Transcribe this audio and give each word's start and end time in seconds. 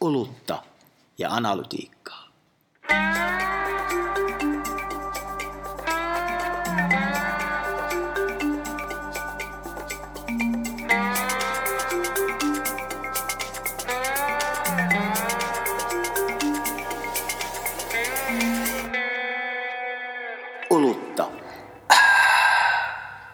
olutta 0.00 0.62
ja 1.18 1.30
analytiikkaa. 1.30 2.28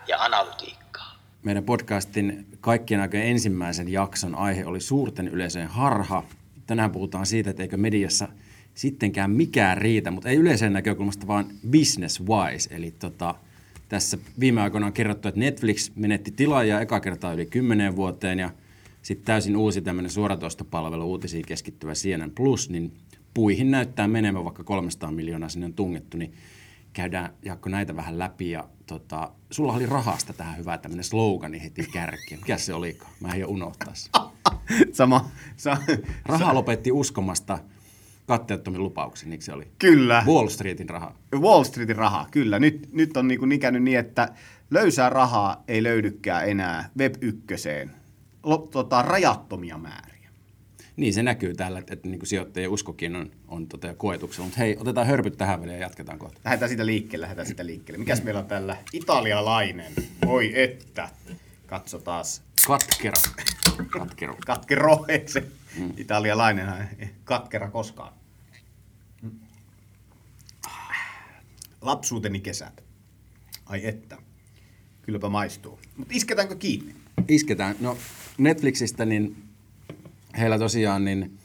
Ja. 0.09 1.19
Meidän 1.43 1.65
podcastin 1.65 2.47
kaikkien 2.61 3.01
aikojen 3.01 3.27
ensimmäisen 3.27 3.89
jakson 3.89 4.35
aihe 4.35 4.67
oli 4.67 4.81
suurten 4.81 5.29
yleisöjen 5.29 5.69
harha. 5.69 6.23
Tänään 6.67 6.91
puhutaan 6.91 7.27
siitä, 7.27 7.51
että 7.51 7.63
eikö 7.63 7.77
mediassa 7.77 8.29
sittenkään 8.75 9.31
mikään 9.31 9.79
riitä, 9.79 10.11
mutta 10.11 10.29
ei 10.29 10.37
yleisön 10.37 10.73
näkökulmasta, 10.73 11.27
vaan 11.27 11.47
business 11.71 12.23
wise. 12.23 12.75
Eli 12.75 12.91
tota, 12.91 13.35
tässä 13.89 14.19
viime 14.41 14.61
aikoina 14.61 14.87
on 14.87 14.93
kerrottu, 14.93 15.29
että 15.29 15.41
Netflix 15.41 15.91
menetti 15.95 16.31
tilaajia 16.31 16.81
eka 16.81 17.01
kertaa 17.01 17.33
yli 17.33 17.47
10 17.47 17.97
vuoteen 17.97 18.39
ja 18.39 18.51
sitten 19.03 19.27
täysin 19.27 19.57
uusi 19.57 19.83
tämmöinen 19.83 20.11
suoratoistopalvelu 20.11 21.11
uutisiin 21.11 21.47
keskittyvä 21.47 21.93
CNN 21.93 22.31
Plus, 22.31 22.71
niin 22.71 22.93
puihin 23.35 23.71
näyttää 23.71 24.09
menemään, 24.09 24.45
vaikka 24.45 24.65
300 24.65 25.13
miljoonaa 25.13 25.49
sinne 25.49 25.67
on 25.67 25.75
tungettu, 25.75 26.17
niin 26.17 26.33
käydään 26.93 27.35
Jaakko 27.45 27.69
näitä 27.69 27.97
vähän 27.97 28.19
läpi 28.19 28.51
ja 28.51 28.69
tota, 28.87 29.33
sulla 29.51 29.73
oli 29.73 29.87
rahasta 29.87 30.33
tähän 30.33 30.59
hyvä 30.59 30.79
tämmöinen 30.79 31.05
slogani 31.05 31.63
heti 31.63 31.87
kärkeen. 31.93 32.41
Mikä 32.41 32.59
se 32.59 32.75
olikaan? 32.75 33.13
Mä 33.21 33.29
en 33.29 33.41
jo 33.41 33.49
unohtaa 33.49 33.95
sen. 33.95 34.13
Sama. 34.93 35.31
Sa- 35.57 35.77
Raha 36.27 36.55
lopetti 36.55 36.93
uskomasta 36.93 37.59
katteettomin 38.27 38.83
lupauksin, 38.83 39.31
niin 39.31 39.43
se 39.43 39.53
oli? 39.53 39.67
Kyllä. 39.79 40.23
Wall 40.27 40.49
Streetin 40.49 40.89
raha. 40.89 41.15
Wall 41.35 41.65
Streetin 41.65 41.97
rahaa, 41.97 42.29
kyllä. 42.31 42.59
Nyt, 42.59 42.89
nyt 42.93 43.17
on 43.17 43.29
niin 43.29 43.53
ikänyt 43.53 43.83
niin, 43.83 43.99
että 43.99 44.29
löysää 44.71 45.11
rahaa 45.11 45.65
ei 45.69 45.83
löydykään 45.83 46.49
enää 46.49 46.91
web 46.99 47.15
ykköseen. 47.21 47.91
Lo, 48.43 48.59
tota, 48.59 49.03
rajattomia 49.03 49.79
määriä. 49.79 50.15
Niin 50.97 51.15
se 51.15 51.23
näkyy 51.23 51.55
täällä, 51.55 51.79
että, 51.79 51.93
että 51.95 52.09
niin 52.09 52.19
kuin 52.19 52.27
sijoittajien 52.29 52.71
uskokin 52.71 53.17
on, 53.17 53.31
on 53.49 53.67
tota 53.67 53.95
koetuksella. 53.95 54.45
Mutta 54.47 54.59
hei, 54.59 54.77
otetaan 54.81 55.07
hörpyt 55.07 55.37
tähän 55.37 55.61
väliin 55.61 55.75
ja 55.75 55.81
jatketaan 55.81 56.19
kohta. 56.19 56.41
Lähdetään 56.45 56.69
siitä 56.69 56.87
liikkeelle, 56.87 57.25
lähdetään 57.25 57.47
siitä 57.47 57.67
liikkeelle. 57.67 57.99
Mikäs 57.99 58.23
meillä 58.23 58.41
on 58.41 58.47
tällä? 58.47 58.77
Italialainen. 58.93 59.93
Oi 60.27 60.63
että. 60.63 61.09
Katso 61.67 61.99
taas. 61.99 62.43
Katkera. 62.67 63.23
Katkero. 63.91 64.37
Katkero, 64.47 65.07
se 65.27 65.41
mm. 65.77 65.93
italialainen 65.97 66.89
katkera 67.25 67.71
koskaan. 67.71 68.13
Lapsuuteni 71.81 72.41
kesät. 72.41 72.85
Ai 73.67 73.87
että. 73.87 74.17
Kylläpä 75.03 75.29
maistuu. 75.29 75.79
Mutta 75.97 76.15
isketäänkö 76.17 76.57
kiinni? 76.57 76.95
Isketään. 77.29 77.77
No 77.81 77.97
Netflixistä, 78.39 79.05
niin 79.05 79.45
heillä 80.39 80.59
tosiaan 80.59 81.05
niin 81.05 81.39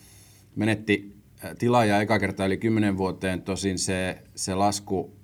menetti 0.55 1.15
tilaaja 1.59 2.01
eka 2.01 2.19
kertaa 2.19 2.45
yli 2.45 2.57
10 2.57 2.97
vuoteen. 2.97 3.41
Tosin 3.41 3.79
se, 3.79 4.23
se 4.35 4.55
lasku, 4.55 5.18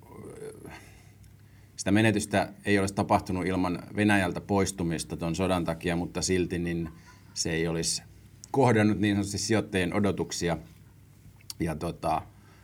sitä 1.76 1.92
menetystä 1.92 2.52
ei 2.64 2.78
olisi 2.78 2.94
tapahtunut 2.94 3.46
ilman 3.46 3.82
Venäjältä 3.96 4.40
poistumista 4.40 5.16
tuon 5.16 5.34
sodan 5.34 5.64
takia, 5.64 5.96
mutta 5.96 6.22
silti 6.22 6.58
niin 6.58 6.88
se 7.34 7.50
ei 7.50 7.68
olisi 7.68 8.02
kohdannut 8.50 8.98
niin 8.98 9.14
sanotusti 9.14 9.38
sijoittajien 9.38 9.94
odotuksia. 9.94 10.58
Ja 11.60 11.74
tota, 11.74 12.22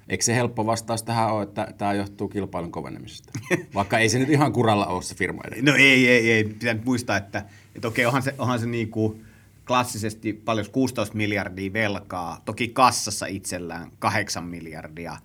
eikö 0.09 0.25
se 0.25 0.35
helppo 0.35 0.67
vastaus 0.67 1.03
tähän 1.03 1.33
ole, 1.33 1.43
että 1.43 1.75
tämä 1.79 1.93
johtuu 1.93 2.29
kilpailun 2.29 2.73
kovenemisesta? 2.73 3.33
Vaikka 3.75 3.99
ei 3.99 4.09
se 4.09 4.19
nyt 4.19 4.31
ihan 4.31 4.53
kuralla 4.53 4.87
ole 4.87 5.03
se 5.03 5.15
firma 5.15 5.43
edelleen. 5.45 5.65
No 5.65 5.75
ei, 5.75 6.09
ei, 6.09 6.33
ei. 6.33 6.45
Pitää 6.45 6.75
nyt 6.75 6.85
muistaa, 6.85 7.17
että, 7.17 7.45
että 7.75 7.89
okei, 7.89 8.07
onhan 8.07 8.23
se, 8.23 8.35
onhan 8.39 8.61
se 8.61 8.67
niinku 8.67 9.21
klassisesti 9.67 10.33
paljon 10.33 10.67
16 10.73 11.17
miljardia 11.17 11.73
velkaa, 11.73 12.43
toki 12.45 12.69
kassassa 12.69 13.27
itsellään 13.27 13.91
8 13.99 14.45
miljardia, 14.45 15.17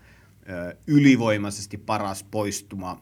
ylivoimaisesti 0.88 1.78
paras 1.78 2.24
poistuma, 2.24 3.02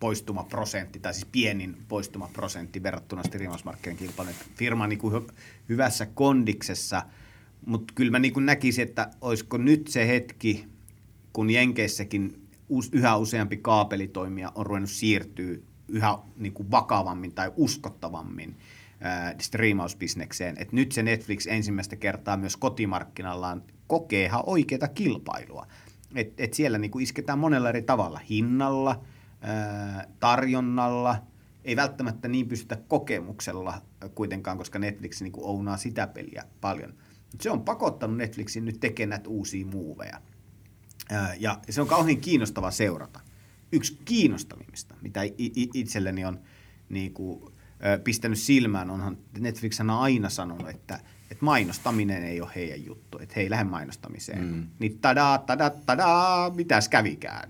poistumaprosentti, 0.00 0.98
tai 0.98 1.14
siis 1.14 1.26
pienin 1.32 1.76
poistumaprosentti 1.88 2.82
verrattuna 2.82 3.22
striimausmarkkinoiden 3.22 4.06
kilpailuun. 4.06 4.36
Firma 4.54 4.86
niin 4.86 4.98
kuin 4.98 5.22
hy- 5.22 5.32
hyvässä 5.68 6.06
kondiksessa, 6.06 7.02
mutta 7.66 7.92
kyllä 7.96 8.10
mä 8.10 8.18
niin 8.18 8.46
näkisin, 8.46 8.88
että 8.88 9.10
olisiko 9.20 9.56
nyt 9.56 9.88
se 9.88 10.08
hetki, 10.08 10.64
kun 11.32 11.50
Jenkeissäkin 11.50 12.48
yhä 12.92 13.16
useampi 13.16 13.56
kaapelitoimija 13.56 14.52
on 14.54 14.66
ruvennut 14.66 14.90
siirtyä 14.90 15.56
yhä 15.88 16.18
niin 16.36 16.52
kuin 16.52 16.70
vakavammin 16.70 17.32
tai 17.32 17.52
uskottavammin 17.56 18.56
striimausbisnekseen. 19.40 20.56
Et 20.58 20.72
nyt 20.72 20.92
se 20.92 21.02
Netflix 21.02 21.46
ensimmäistä 21.46 21.96
kertaa 21.96 22.36
myös 22.36 22.56
kotimarkkinallaan 22.56 23.62
kokee 23.86 24.24
ihan 24.24 24.42
oikeaa 24.46 24.88
kilpailua. 24.88 25.66
Et, 26.14 26.40
et 26.40 26.54
siellä 26.54 26.78
niin 26.78 26.90
kuin 26.90 27.02
isketään 27.02 27.38
monella 27.38 27.68
eri 27.68 27.82
tavalla, 27.82 28.18
hinnalla, 28.18 29.04
tarjonnalla, 30.20 31.22
ei 31.64 31.76
välttämättä 31.76 32.28
niin 32.28 32.48
pystytä 32.48 32.78
kokemuksella 32.88 33.82
kuitenkaan, 34.14 34.58
koska 34.58 34.78
Netflix 34.78 35.22
niin 35.22 35.32
kuin 35.32 35.46
ounaa 35.46 35.76
sitä 35.76 36.06
peliä 36.06 36.44
paljon. 36.60 36.94
Mut 37.32 37.40
se 37.40 37.50
on 37.50 37.62
pakottanut 37.62 38.16
Netflixin 38.16 38.64
nyt 38.64 38.80
tekemään 38.80 39.20
uusia 39.26 39.66
muuveja. 39.66 40.20
Ja 41.38 41.60
se 41.70 41.80
on 41.80 41.88
kauhean 41.88 42.20
kiinnostava 42.20 42.70
seurata. 42.70 43.20
Yksi 43.72 43.98
kiinnostavimmista, 44.04 44.94
mitä 45.02 45.20
itselleni 45.74 46.24
on 46.24 46.40
niin 46.88 47.14
kuin, 47.14 47.52
pistänyt 48.04 48.38
silmään, 48.38 48.90
onhan 48.90 49.18
Netflix 49.38 49.80
on 49.80 49.90
aina 49.90 50.28
sanonut, 50.28 50.68
että, 50.68 51.00
että 51.30 51.44
mainostaminen 51.44 52.24
ei 52.24 52.40
ole 52.40 52.50
heidän 52.54 52.84
juttu, 52.84 53.18
että 53.18 53.32
he 53.36 53.40
ei 53.40 53.50
lähde 53.50 53.64
mainostamiseen. 53.64 54.44
Mm. 54.44 54.66
Niin 54.78 54.98
tada, 54.98 55.42
tada, 55.46 55.70
tada, 55.70 56.06
mitäs 56.54 56.88
kävikään. 56.88 57.48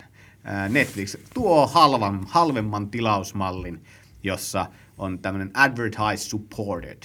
Ää, 0.48 0.68
Netflix 0.68 1.16
tuo 1.34 1.66
halvan, 1.66 2.26
halvemman 2.28 2.90
tilausmallin, 2.90 3.80
jossa 4.22 4.66
on 4.98 5.18
tämmöinen 5.18 5.50
advertise 5.54 6.28
supported, 6.28 7.02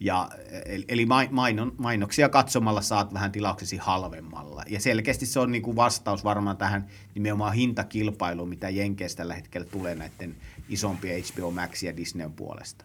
ja, 0.00 0.28
eli- 0.66 0.84
eli 0.88 1.06
mai- 1.06 1.28
mainon, 1.30 1.74
mainoksia 1.78 2.28
katsomalla 2.28 2.80
saat 2.80 3.14
vähän 3.14 3.32
tilauksesi 3.32 3.76
halvemmalla. 3.76 4.62
Ja 4.68 4.80
selkeästi 4.80 5.26
se 5.26 5.40
on 5.40 5.52
niin 5.52 5.62
kuin 5.62 5.76
vastaus 5.76 6.24
varmaan 6.24 6.56
tähän 6.56 6.86
nimenomaan 7.14 7.54
hintakilpailuun, 7.54 8.48
mitä 8.48 8.68
Jenkeistä 8.68 9.16
tällä 9.18 9.34
hetkellä 9.34 9.66
tulee 9.66 9.94
näiden 9.94 10.36
isompien 10.68 11.22
HBO 11.22 11.50
Max 11.50 11.82
ja 11.82 11.96
Disneyn 11.96 12.32
puolesta. 12.32 12.84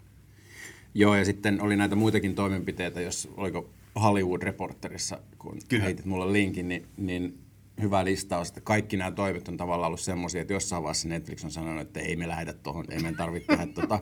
Joo, 0.93 1.15
ja 1.15 1.25
sitten 1.25 1.61
oli 1.61 1.75
näitä 1.75 1.95
muitakin 1.95 2.35
toimenpiteitä, 2.35 3.01
jos 3.01 3.29
oliko 3.37 3.69
Hollywood 4.01 4.41
Reporterissa, 4.41 5.19
kun 5.37 5.57
Kyllä. 5.67 5.83
heitit 5.83 6.05
mulle 6.05 6.33
linkin, 6.33 6.67
niin, 6.67 6.87
niin 6.97 7.39
hyvä 7.81 8.05
listaus, 8.05 8.47
että 8.47 8.61
kaikki 8.61 8.97
nämä 8.97 9.11
toimet 9.11 9.47
on 9.47 9.57
tavallaan 9.57 9.87
ollut 9.87 9.99
semmoisia, 9.99 10.41
että 10.41 10.53
jossain 10.53 10.83
vaiheessa 10.83 11.07
Netflix 11.09 11.43
on 11.43 11.51
sanonut, 11.51 11.81
että 11.81 11.99
ei 11.99 12.15
me 12.15 12.27
lähdetä 12.27 12.53
tuohon, 12.63 12.85
ei 12.89 12.97
meidän 12.99 13.15
tarvitse 13.17 13.47
tehdä 13.47 13.67
tuota, 13.73 13.99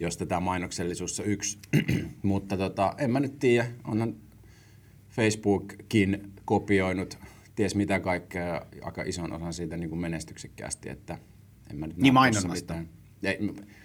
jos 0.00 0.16
tämä 0.16 0.40
mainoksellisuus 0.40 1.20
on 1.20 1.26
yksi. 1.26 1.58
Mutta 2.22 2.56
tota, 2.56 2.94
en 2.98 3.10
mä 3.10 3.20
nyt 3.20 3.38
tiedä, 3.38 3.66
onhan 3.84 4.14
Facebookkin 5.10 6.32
kopioinut 6.44 7.18
ties 7.54 7.74
mitä 7.74 8.00
kaikkea 8.00 8.66
aika 8.82 9.02
ison 9.02 9.32
osan 9.32 9.52
siitä 9.52 9.76
niin 9.76 9.90
kuin 9.90 10.00
menestyksekkäästi, 10.00 10.88
että 10.88 11.18
en 11.70 11.76
mä 11.76 11.86
nyt 11.86 11.96
Niin 11.96 12.14
mainonnasta. 12.14 12.74
mitään- 12.74 12.88
Ei, 13.22 13.38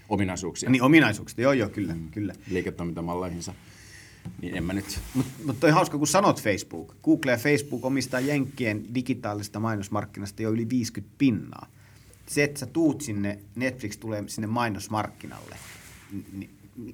ominaisuuksia 0.09 0.69
Niin 0.69 0.81
ominaisuuksista, 0.81 1.41
joo 1.41 1.53
joo, 1.53 1.69
kyllä, 1.69 1.94
mm. 1.94 2.12
kyllä. 2.12 2.34
liiketoimintamalleihinsa. 2.52 3.53
Niin 4.41 4.57
en 4.57 4.63
mä 4.63 4.73
nyt... 4.73 4.99
Mutta 5.13 5.31
mut 5.45 5.59
toi 5.59 5.71
hauska, 5.71 5.97
kun 5.97 6.07
sanot 6.07 6.41
Facebook. 6.41 6.95
Google 7.03 7.31
ja 7.31 7.37
Facebook 7.37 7.85
omistaa 7.85 8.19
Jenkkien 8.19 8.95
digitaalista 8.95 9.59
mainosmarkkinasta 9.59 10.41
jo 10.41 10.51
yli 10.51 10.69
50 10.69 11.16
pinnaa. 11.17 11.67
Se, 12.25 12.43
että 12.43 12.59
sä 12.59 12.66
tuut 12.66 13.01
sinne, 13.01 13.39
Netflix 13.55 13.97
tulee 13.97 14.23
sinne 14.27 14.47
mainosmarkkinalle, 14.47 15.55
niin 16.33 16.49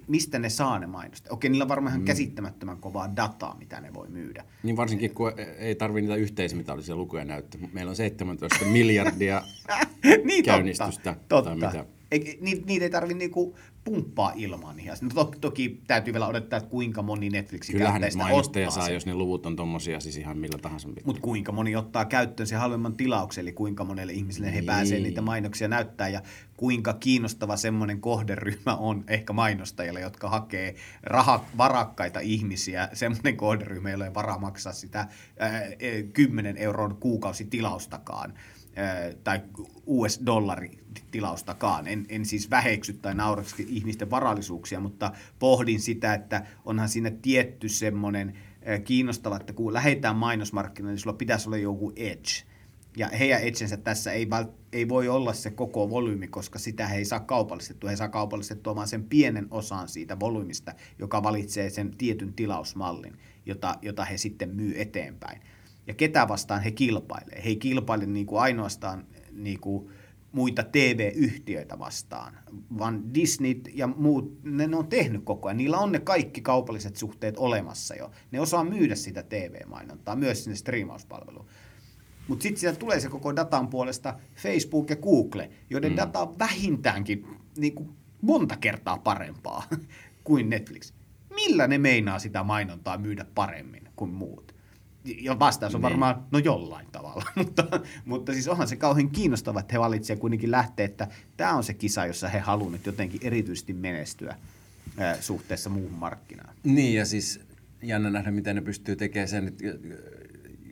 mistä 0.08 0.40
ne 0.40 0.50
saa 0.50 0.80
ne 0.80 0.88
mainosta? 0.88 1.34
Okei, 1.34 1.50
niillä 1.50 1.64
on 1.64 1.70
varmaan 1.70 1.96
ihan 1.96 2.06
käsittämättömän 2.06 2.78
kovaa 2.78 3.16
dataa, 3.16 3.56
mitä 3.60 3.82
ne 3.82 3.94
voi 3.94 4.08
myydä. 4.08 4.46
Niin 4.64 4.78
varsinkin, 4.78 5.14
kun 5.14 5.32
ei 5.58 5.76
tarvitse 5.76 6.02
niitä 6.02 6.22
yhteismitallisia 6.22 6.96
lukuja 6.96 7.26
näyttää. 7.26 7.62
Meillä 7.74 7.90
on 7.90 7.96
17 7.96 8.66
miljardia 8.66 9.42
niin 10.26 10.46
käynnistystä. 10.46 11.16
totta, 11.30 11.50
totta. 11.50 11.56
mitä. 11.56 11.86
Ei, 12.12 12.38
niitä 12.42 12.86
ei 12.86 12.90
tarvitse 12.90 13.18
niinku 13.18 13.56
pumppaa 13.84 14.32
ilmaan 14.36 14.76
niihin. 14.76 14.92
No 15.02 15.10
toki, 15.14 15.40
toki 15.40 15.82
täytyy 15.88 16.14
vielä 16.14 16.28
odottaa, 16.28 16.58
että 16.58 16.70
kuinka 16.70 17.02
moni 17.02 17.30
Netflixin 17.30 17.74
Kyllähän 17.74 18.02
käyttäjistä 18.02 18.36
ottaa 18.36 18.72
saa, 18.72 18.86
sen. 18.86 18.94
jos 18.94 19.06
ne 19.06 19.14
luvut 19.14 19.46
on 19.46 19.56
tommosia, 19.56 20.00
siis 20.00 20.18
ihan 20.18 20.38
millä 20.38 20.58
tahansa. 20.58 20.90
Mutta 21.06 21.22
kuinka 21.22 21.52
moni 21.52 21.76
ottaa 21.76 22.06
käyttöön 22.06 22.48
sen 22.48 22.60
halvemman 22.60 22.94
tilauksen, 22.98 23.42
eli 23.42 23.52
kuinka 23.52 23.84
monelle 23.84 24.14
ihmiselle 24.14 24.54
he 24.54 24.62
pääsee 24.62 24.98
Niin. 24.98 25.04
niitä 25.04 25.22
mainoksia 25.22 25.68
näyttää, 25.68 26.10
ja 26.10 26.22
kuinka 26.58 26.94
kiinnostava 26.94 27.58
semmoinen 27.58 28.02
kohderyhmä 28.02 28.76
on 28.76 29.04
ehkä 29.08 29.34
mainostajille, 29.34 30.00
jotka 30.02 30.30
hakee 30.30 30.76
raha, 31.04 31.46
varakkaita 31.58 32.20
ihmisiä, 32.20 32.90
semmoinen 32.94 33.38
kohderyhmä, 33.38 33.90
jolla 33.92 34.06
ei 34.06 34.14
varaa 34.14 34.38
maksaa 34.40 34.74
sitä 34.74 35.08
e, 35.80 36.04
10 36.04 36.58
euron 36.58 36.96
kuukausitilaustakaan 36.96 38.34
ää, 38.34 38.61
tai 39.24 39.42
US-dollaritilaustakaan. 39.86 41.88
En, 41.88 42.06
en 42.10 42.26
siis 42.26 42.50
väheksy 42.50 42.94
tai 42.94 43.16
nauraksi 43.16 43.66
ihmisten 43.70 44.10
varallisuuksia, 44.10 44.80
mutta 44.80 45.12
pohdin 45.40 45.80
sitä, 45.80 46.14
että 46.14 46.46
onhan 46.66 46.90
siinä 46.90 47.12
tietty 47.22 47.70
semmoinen 47.70 48.38
kiinnostava, 48.84 49.38
että 49.38 49.54
kun 49.54 49.74
lähdetään 49.74 50.16
mainosmarkkinoille, 50.16 50.94
niin 50.94 51.02
sulla 51.02 51.18
pitäisi 51.18 51.50
olla 51.50 51.58
joku 51.58 51.94
edge. 51.96 52.32
Ja 52.98 53.08
heidän 53.08 53.42
edgensä 53.42 53.78
tässä 53.78 54.12
ei, 54.12 54.28
ei 54.74 54.90
voi 54.90 55.10
olla 55.10 55.34
se 55.34 55.52
koko 55.52 55.90
volyymi, 55.90 56.28
koska 56.28 56.60
sitä 56.60 56.88
he 56.88 56.98
ei 56.98 57.06
saa 57.06 57.20
kaupallistettua. 57.20 57.90
He 57.90 57.96
saa 57.96 58.10
kaupallistettua 58.10 58.76
vaan 58.76 58.88
sen 58.88 59.04
pienen 59.04 59.48
osan 59.52 59.88
siitä 59.88 60.20
volyymista, 60.20 60.74
joka 61.00 61.24
valitsee 61.24 61.70
sen 61.70 61.98
tietyn 61.98 62.34
tilausmallin, 62.34 63.14
jota, 63.46 63.76
jota 63.82 64.06
he 64.06 64.18
sitten 64.18 64.56
myy 64.56 64.82
eteenpäin. 64.82 65.42
Ja 65.88 65.94
ketä 65.94 66.28
vastaan 66.28 66.62
he 66.62 66.72
kilpailee? 66.72 67.42
He 67.44 67.50
ei 67.50 67.56
kilpaile 67.56 68.06
niin 68.06 68.26
kuin 68.26 68.42
ainoastaan 68.42 69.08
niin 69.32 69.60
kuin 69.60 69.92
muita 70.32 70.64
TV-yhtiöitä 70.64 71.80
vastaan, 71.80 72.38
vaan 72.78 73.14
Disney 73.14 73.62
ja 73.74 73.88
muut, 73.88 74.44
ne, 74.44 74.68
ne 74.68 74.76
on 74.76 74.88
tehnyt 74.88 75.22
koko 75.24 75.48
ajan. 75.48 75.58
Niillä 75.58 75.78
on 75.78 75.92
ne 75.92 76.00
kaikki 76.00 76.42
kaupalliset 76.42 76.96
suhteet 76.96 77.38
olemassa 77.38 77.96
jo. 77.96 78.12
Ne 78.32 78.40
osaa 78.40 78.64
myydä 78.64 78.96
sitä 78.96 79.24
TV-mainontaa 79.24 80.16
myös 80.16 80.44
sinne 80.44 80.56
striimauspalveluun. 80.56 81.46
Mutta 82.28 82.44
sitten 82.44 82.60
sieltä 82.60 82.80
tulee 82.80 83.00
se 83.00 83.10
koko 83.10 83.36
datan 83.36 83.68
puolesta 83.68 84.20
Facebook 84.36 84.90
ja 84.90 84.96
Google, 84.96 85.50
joiden 85.70 85.92
mm. 85.92 85.98
data 85.98 86.20
on 86.20 86.40
vähintäänkin 86.40 87.28
niin 87.58 87.76
kuin 87.76 87.90
monta 88.22 88.58
kertaa 88.58 88.98
parempaa 88.98 89.64
kuin 90.24 90.50
Netflix. 90.50 90.94
Millä 91.36 91.68
ne 91.68 91.78
meinaa 91.78 92.20
sitä 92.20 92.44
mainontaa 92.44 92.98
myydä 92.98 93.26
paremmin 93.36 93.90
kuin 93.96 94.12
muut? 94.12 94.51
Ja 95.06 95.40
vastaus 95.40 95.76
on 95.76 95.82
Niin. 95.82 95.90
varmaan, 95.90 96.24
no 96.32 96.40
jollain 96.40 96.88
tavalla, 96.92 97.24
mutta, 97.36 97.64
mutta 98.06 98.34
siis 98.34 98.48
onhan 98.48 98.68
se 98.68 98.76
kauhean 98.76 99.10
kiinnostava, 99.10 99.60
että 99.60 99.74
he 99.74 99.80
valitsevat 99.80 100.20
kuitenkin 100.20 100.52
lähteä, 100.52 100.86
että 100.86 101.08
tämä 101.38 101.54
on 101.54 101.64
se 101.64 101.74
kisa, 101.74 102.06
jossa 102.06 102.28
he 102.30 102.40
haluavat 102.40 102.72
nyt 102.72 102.86
jotenkin 102.86 103.20
erityisesti 103.24 103.74
menestyä 103.74 104.36
ää, 104.98 105.22
suhteessa 105.22 105.70
muuhun 105.70 105.92
markkinaan. 106.00 106.56
Niin, 106.64 106.94
ja 106.96 107.06
siis 107.06 107.40
jännä 107.82 108.10
nähdä, 108.10 108.32
miten 108.32 108.56
ne 108.56 108.62
pystyy 108.62 108.96
tekemään 108.96 109.28
sen, 109.28 109.54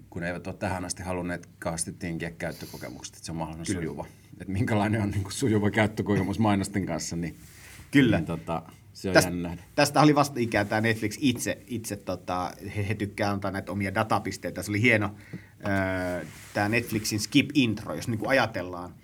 kun 0.10 0.24
eivät 0.24 0.48
ole 0.48 0.56
tähän 0.56 0.86
asti 0.86 1.04
halunneet 1.04 1.50
kauheasti 1.60 1.94
tinkiä 1.94 2.32
käyttökokemuksesta, 2.32 3.16
että 3.18 3.26
se 3.26 3.32
on 3.32 3.38
mahdollisimman 3.38 3.82
Kyllä. 3.84 3.94
sujuva. 3.94 4.06
Että 4.42 4.54
minkälainen 4.54 5.02
on 5.02 5.12
niin 5.12 5.24
kuin 5.24 5.34
sujuva 5.34 5.72
käyttökokemus 5.72 6.40
mainosten 6.40 6.86
kanssa, 6.86 7.16
niin, 7.16 7.36
Kyllä. 7.92 8.18
niin 8.18 8.26
tota, 8.26 8.62
se 9.00 9.10
on 9.10 9.14
Tästä, 9.14 9.30
jännä 9.30 9.58
tästä 9.76 10.02
oli 10.02 10.16
vasta 10.16 10.40
ikään 10.40 10.68
tämä 10.68 10.82
Netflix 10.82 11.18
itse, 11.22 11.64
itse 11.68 11.96
tota, 11.96 12.52
he, 12.76 12.88
he 12.88 12.96
tykkää 12.96 13.32
antaa 13.32 13.52
näitä 13.52 13.72
omia 13.72 13.96
datapisteitä. 13.96 14.64
Se 14.64 14.72
oli 14.72 14.82
hieno 14.82 15.16
öö, 15.68 16.26
tämä 16.54 16.70
Netflixin 16.70 17.20
skip 17.20 17.50
intro, 17.54 17.96
jos 17.96 18.08
niinku 18.08 18.28
ajatellaan, 18.28 18.96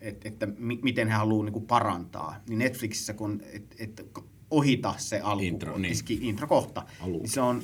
et, 0.00 0.26
että 0.26 0.46
mi, 0.46 0.78
miten 0.82 1.08
he 1.08 1.14
haluaa 1.14 1.44
niinku 1.44 1.60
parantaa. 1.60 2.36
Niin 2.48 2.58
Netflixissä, 2.58 3.14
kun 3.14 3.42
et, 3.52 3.76
et 3.78 4.06
ohita 4.50 4.94
se 4.96 5.20
alku, 5.20 5.44
Intro, 5.44 5.78
niin. 5.78 5.96
ski, 5.96 6.18
intro 6.22 6.46
kohta, 6.46 6.86
niin 7.06 7.28
se 7.28 7.40
on, 7.40 7.62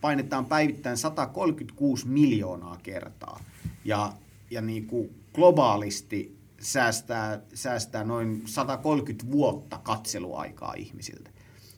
painetaan 0.00 0.46
päivittäin 0.46 0.96
136 0.96 2.08
miljoonaa 2.08 2.78
kertaa. 2.82 3.44
Ja, 3.84 4.12
ja 4.50 4.60
niinku 4.60 5.10
globaalisti 5.34 6.37
säästää, 6.60 7.40
säästää 7.54 8.04
noin 8.04 8.42
130 8.46 9.32
vuotta 9.32 9.78
katseluaikaa 9.78 10.74
ihmisiltä. 10.74 11.30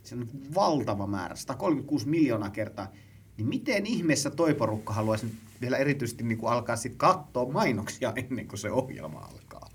Se 0.05 0.15
on 0.15 0.29
valtava 0.55 1.07
määrä, 1.07 1.37
136 1.37 2.09
miljoonaa 2.09 2.51
kertaa. 2.51 2.93
Niin 3.37 3.49
miten 3.49 3.87
ihmeessä 3.87 4.31
toi 4.31 4.55
porukka 4.55 4.93
haluaisi 4.93 5.35
vielä 5.61 5.77
erityisesti 5.77 6.25
niin 6.25 6.39
kuin 6.39 6.53
alkaa 6.53 6.77
sitten 6.77 6.99
katsoa 6.99 7.53
mainoksia 7.53 8.13
ennen 8.29 8.49
kuin 8.49 8.59
se 8.59 8.71
ohjelma 8.71 9.19
alkaa? 9.19 9.71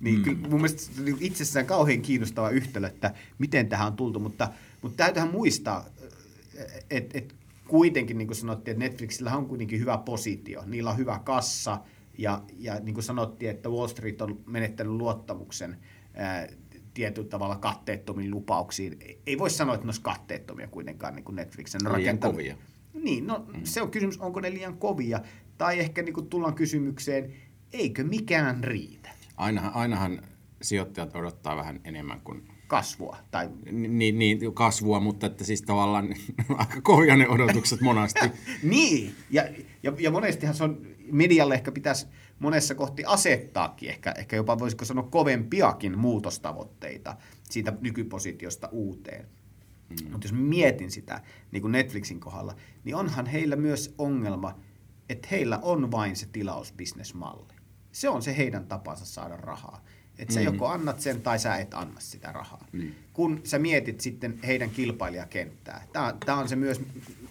Niin 0.00 0.18
mm. 0.18 0.24
kyllä 0.24 0.48
mun 0.48 0.60
mielestä 0.60 0.82
se 0.82 0.90
on 0.98 1.04
niin 1.04 1.16
itsessään 1.20 1.66
kauhean 1.66 2.02
kiinnostava 2.02 2.50
yhtälö, 2.50 2.86
että 2.86 3.14
miten 3.38 3.68
tähän 3.68 3.86
on 3.86 3.96
tultu, 3.96 4.20
mutta, 4.20 4.48
mutta 4.82 4.96
täytyyhän 4.96 5.32
muistaa, 5.32 5.84
että 6.90 7.18
et 7.18 7.34
kuitenkin 7.68 8.18
niin 8.18 8.28
kuin 8.28 8.36
sanottiin, 8.36 8.72
että 8.72 8.84
Netflixillä 8.84 9.36
on 9.36 9.46
kuitenkin 9.46 9.80
hyvä 9.80 9.98
positio, 9.98 10.62
niillä 10.66 10.90
on 10.90 10.96
hyvä 10.96 11.20
kassa, 11.24 11.78
ja, 12.18 12.42
ja 12.58 12.80
niin 12.80 12.94
kuin 12.94 13.04
sanottiin, 13.04 13.50
että 13.50 13.68
Wall 13.68 13.86
Street 13.86 14.20
on 14.22 14.40
menettänyt 14.46 14.92
luottamuksen 14.92 15.76
ää, 16.14 16.48
tietyllä 16.94 17.28
tavalla 17.28 17.56
katteettomiin 17.56 18.30
lupauksiin. 18.30 18.98
Ei- 19.26 19.38
voi 19.38 19.50
sanoa, 19.50 19.74
että 19.74 19.86
ne 19.86 19.88
olisi 19.88 20.00
katteettomia 20.00 20.68
kuitenkaan 20.68 21.14
niin 21.14 21.24
kuin 21.24 21.36
Netflix. 21.36 21.74
Ne 21.74 21.90
on 21.90 21.96
Liian 21.96 22.14
rakentanut- 22.16 22.32
kovia. 22.32 22.56
Niin, 22.94 23.26
no 23.26 23.46
mm. 23.54 23.60
se 23.64 23.82
on 23.82 23.90
kysymys, 23.90 24.18
onko 24.18 24.40
ne 24.40 24.50
liian 24.50 24.78
kovia, 24.78 25.20
tai 25.58 25.80
ehkä 25.80 26.02
niin 26.02 26.14
kuin 26.14 26.28
tullaan 26.28 26.54
kysymykseen, 26.54 27.32
eikö 27.72 28.04
mikään 28.04 28.64
riitä 28.64 29.10
Ainahan, 29.36 29.74
ainahan 29.74 30.22
sijoittajat 30.62 31.16
odottaa 31.16 31.56
vähän 31.56 31.80
enemmän 31.84 32.20
kuin 32.20 32.48
kasvua. 32.66 33.16
Tai, 33.30 33.50
niin, 33.72 34.18
niin, 34.18 34.54
kasvua, 34.54 35.00
mutta 35.00 35.26
että 35.26 35.44
siis 35.44 35.62
tavallaan 35.62 36.08
aika 36.58 36.80
kovia 36.82 37.16
ne 37.16 37.28
odotukset 37.28 37.80
monasti. 37.80 38.20
niin, 38.62 39.14
ja, 39.30 39.44
ja, 39.82 39.92
ja 39.98 40.10
monestihan 40.10 40.54
se 40.54 40.64
on, 40.64 40.86
medialle 41.12 41.54
ehkä 41.54 41.72
pitäisi 41.72 42.06
monessa 42.38 42.74
kohti 42.74 43.04
asettaakin, 43.06 43.88
ehkä, 43.90 44.14
ehkä 44.18 44.36
jopa 44.36 44.58
voisiko 44.58 44.84
sanoa 44.84 45.08
kovempiakin 45.10 45.98
muutostavoitteita 45.98 47.16
siitä 47.50 47.72
nykypositiosta 47.80 48.68
uuteen. 48.72 49.26
Mm. 49.88 50.10
Mutta 50.12 50.24
jos 50.26 50.32
mietin 50.32 50.90
sitä 50.90 51.20
niin 51.52 51.62
kuin 51.62 51.72
Netflixin 51.72 52.20
kohdalla, 52.20 52.56
niin 52.84 52.96
onhan 52.96 53.26
heillä 53.26 53.56
myös 53.56 53.94
ongelma, 53.98 54.58
että 55.08 55.28
heillä 55.30 55.58
on 55.62 55.90
vain 55.90 56.16
se 56.16 56.26
tilausbisnesmalli. 56.32 57.54
Se 57.92 58.08
on 58.08 58.22
se 58.22 58.36
heidän 58.36 58.66
tapansa 58.66 59.04
saada 59.04 59.36
rahaa. 59.36 59.84
Että 60.18 60.34
sä 60.34 60.40
Mm. 60.40 60.46
joko 60.46 60.66
annat 60.66 61.00
sen 61.00 61.20
tai 61.22 61.38
sä 61.38 61.56
et 61.56 61.74
anna 61.74 62.00
sitä 62.00 62.32
rahaa. 62.32 62.66
Kun 63.12 63.40
sä 63.44 63.58
mietit 63.58 64.00
sitten 64.00 64.38
heidän 64.46 64.70
kilpailijakenttää, 64.70 65.86
tämä 66.26 66.38
on 66.38 66.48
se 66.48 66.56
myös, 66.56 66.80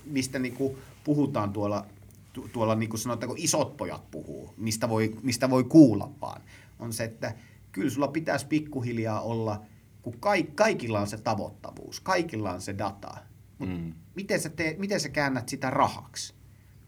mistä 0.05 0.39
niinku 0.39 0.77
puhutaan 1.03 1.53
tuolla, 1.53 1.85
tu, 2.33 2.49
tuolla 2.53 2.75
niinku 2.75 2.97
sanotaanko 2.97 3.35
isot 3.37 3.77
pojat 3.77 4.11
puhuu, 4.11 4.53
mistä 4.57 4.89
voi, 4.89 5.17
mistä 5.21 5.49
voi 5.49 5.63
kuulla 5.63 6.11
vaan, 6.21 6.41
on 6.79 6.93
se, 6.93 7.03
että 7.03 7.35
kyllä 7.71 7.89
sulla 7.89 8.07
pitäisi 8.07 8.47
pikkuhiljaa 8.47 9.21
olla, 9.21 9.61
kun 10.01 10.19
kaik, 10.19 10.55
kaikilla 10.55 10.99
on 10.99 11.07
se 11.07 11.17
tavoittavuus, 11.17 11.99
kaikilla 11.99 12.51
on 12.51 12.61
se 12.61 12.77
data, 12.77 13.17
mutta 13.59 13.75
mm. 13.75 13.93
miten, 14.15 14.39
sä 14.39 14.49
teet, 14.49 14.79
miten 14.79 14.99
sä 14.99 15.09
käännät 15.09 15.49
sitä 15.49 15.69
rahaksi? 15.69 16.33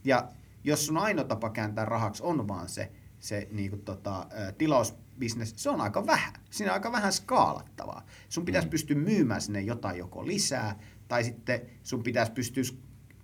Ja 0.03 0.29
jos 0.63 0.85
sun 0.85 0.97
ainoa 0.97 1.25
tapa 1.25 1.49
kääntää 1.49 1.85
rahaksi 1.85 2.23
on 2.23 2.47
vaan 2.47 2.69
se, 2.69 2.91
se 3.19 3.47
niin 3.51 3.69
kuin 3.69 3.81
tota, 3.81 4.27
tilausbisnes, 4.57 5.53
se 5.55 5.69
on 5.69 5.81
aika 5.81 6.05
vähän. 6.05 6.33
Siinä 6.49 6.71
on 6.71 6.73
aika 6.73 6.91
vähän 6.91 7.13
skaalattavaa. 7.13 8.05
Sun 8.29 8.45
pitäisi 8.45 8.67
mm. 8.67 8.71
pystyä 8.71 8.97
myymään 8.97 9.41
sinne 9.41 9.61
jotain 9.61 9.97
joko 9.97 10.27
lisää, 10.27 10.79
tai 11.07 11.23
sitten 11.23 11.61
sun 11.83 12.03
pitäisi 12.03 12.31
pystyä 12.31 12.63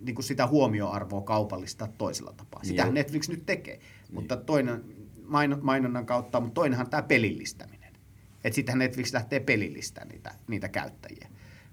niin 0.02 0.16
kuin 0.16 0.26
sitä 0.26 0.48
huomioarvoa 0.48 1.22
kaupallistaa 1.22 1.88
toisella 1.88 2.34
tapaa. 2.38 2.64
Sitähän 2.64 2.90
Joo. 2.90 2.94
Netflix 2.94 3.30
nyt 3.30 3.46
tekee. 3.46 3.80
Mutta 4.12 4.38
toinen 4.38 4.84
maino- 5.24 5.60
mainonnan 5.62 6.06
kautta, 6.06 6.40
mutta 6.40 6.54
toinenhan 6.54 6.90
tämä 6.90 7.02
pelillistäminen. 7.02 7.94
Että 8.44 8.56
sittenhän 8.56 8.80
Netflix 8.80 9.14
lähtee 9.14 9.40
pelillistämään 9.40 10.10
niitä, 10.10 10.36
niitä 10.48 10.70
käyttäjiä. 10.70 11.28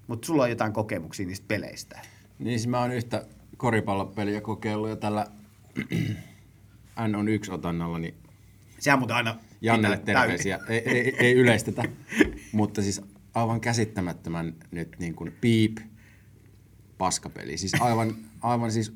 Mutta 0.07 0.25
sulla 0.25 0.43
on 0.43 0.49
jotain 0.49 0.73
kokemuksia 0.73 1.27
niistä 1.27 1.45
peleistä. 1.47 1.99
Niin 2.39 2.59
siis 2.59 2.67
mä 2.67 2.79
oon 2.79 2.91
yhtä 2.91 3.25
koripallopeliä 3.57 4.41
kokeillut 4.41 4.89
ja 4.89 4.95
tällä 4.95 5.27
N 7.07 7.15
on 7.15 7.27
yksi 7.27 7.51
otannalla, 7.51 7.99
niin 7.99 8.15
Sehän 8.79 8.99
muuten 8.99 9.15
aina... 9.15 9.35
Jannelle 9.61 9.97
terveisiä. 9.97 10.59
Ei, 10.69 10.81
ei, 10.85 11.15
ei 11.19 11.33
yleistetä, 11.33 11.83
mutta 12.51 12.81
siis 12.81 13.01
aivan 13.33 13.61
käsittämättömän 13.61 14.53
nyt 14.71 14.95
niin 14.99 15.15
kuin 15.15 15.31
piip 15.41 15.77
paskapeli. 16.99 17.57
Siis 17.57 17.81
aivan, 17.81 18.15
aivan 18.41 18.71
siis... 18.71 18.93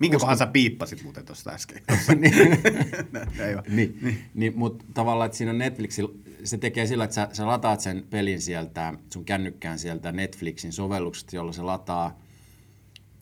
Minkä 0.00 0.18
kohan 0.18 0.36
sä 0.36 0.46
piippasit 0.46 1.02
muuten 1.02 1.26
tuosta 1.26 1.50
äsken? 1.50 1.82
niin, 2.20 2.34
vaan. 3.54 3.64
niin, 3.68 3.98
niin. 4.02 4.18
niin 4.34 4.58
mutta 4.58 4.84
tavallaan, 4.94 5.26
että 5.26 5.38
siinä 5.38 5.52
Netflixillä, 5.52 6.14
se 6.44 6.58
tekee 6.58 6.86
sillä, 6.86 7.04
että 7.04 7.14
sä, 7.14 7.28
sä 7.32 7.46
lataat 7.46 7.80
sen 7.80 8.06
pelin 8.10 8.40
sieltä, 8.40 8.94
sun 9.12 9.24
kännykkään 9.24 9.78
sieltä 9.78 10.12
Netflixin 10.12 10.72
sovelluksesta, 10.72 11.36
jolla 11.36 11.52
se 11.52 11.62
lataa 11.62 12.18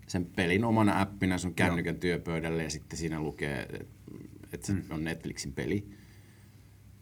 sen 0.07 0.27
pelin 0.37 0.65
omana 0.65 1.01
appina 1.01 1.39
sun 1.39 1.55
kännykän 1.55 1.97
työpöydälle 1.97 2.63
ja 2.63 2.71
sitten 2.71 2.99
siinä 2.99 3.21
lukee, 3.21 3.69
että 4.53 4.67
se 4.67 4.75
on 4.91 5.05
Netflixin 5.05 5.53
peli. 5.53 5.87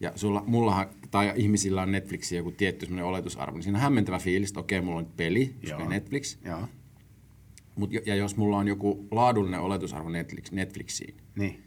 ja 0.01 0.13
sulla, 0.15 0.45
mullahan, 0.47 0.89
tai 1.11 1.33
ihmisillä 1.37 1.83
on 1.83 1.93
Netflixin 1.93 2.39
joku 2.39 2.51
tietty 2.51 2.87
oletusarvo, 3.03 3.57
niin 3.57 3.63
siinä 3.63 3.79
on 3.79 3.83
hämmentävä 3.83 4.19
fiilis, 4.19 4.51
että 4.51 4.61
okei, 4.61 4.81
mulla 4.81 4.99
on 4.99 5.05
nyt 5.05 5.17
peli, 5.17 5.55
koska 5.61 5.81
Joo. 5.81 5.89
Netflix, 5.89 6.39
Joo. 6.45 6.69
Mut, 7.76 7.90
ja 8.06 8.14
jos 8.14 8.37
mulla 8.37 8.59
on 8.59 8.68
joku 8.68 9.09
laadullinen 9.11 9.61
oletusarvo 9.61 10.09
Netflix, 10.09 10.52
Netflixiin, 10.52 11.16
Niin. 11.37 11.62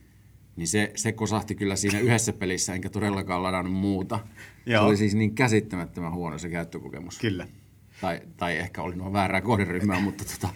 niin 0.55 0.67
se, 0.67 0.91
se 0.95 1.11
kosahti 1.11 1.55
kyllä 1.55 1.75
siinä 1.75 1.99
yhdessä 1.99 2.33
pelissä, 2.33 2.73
enkä 2.73 2.89
todellakaan 2.89 3.43
ladannut 3.43 3.73
muuta. 3.73 4.19
Se 4.65 4.71
Joo. 4.71 4.85
oli 4.85 4.97
siis 4.97 5.15
niin 5.15 5.35
käsittämättömän 5.35 6.13
huono 6.13 6.37
se 6.37 6.49
käyttökokemus. 6.49 7.19
Kyllä. 7.19 7.47
Tai, 8.01 8.21
tai 8.37 8.57
ehkä 8.57 8.81
oli 8.81 8.95
nuo 8.95 9.13
väärää 9.13 9.41
kohderyhmää, 9.41 9.99
mutta 9.99 10.23
tota, 10.25 10.53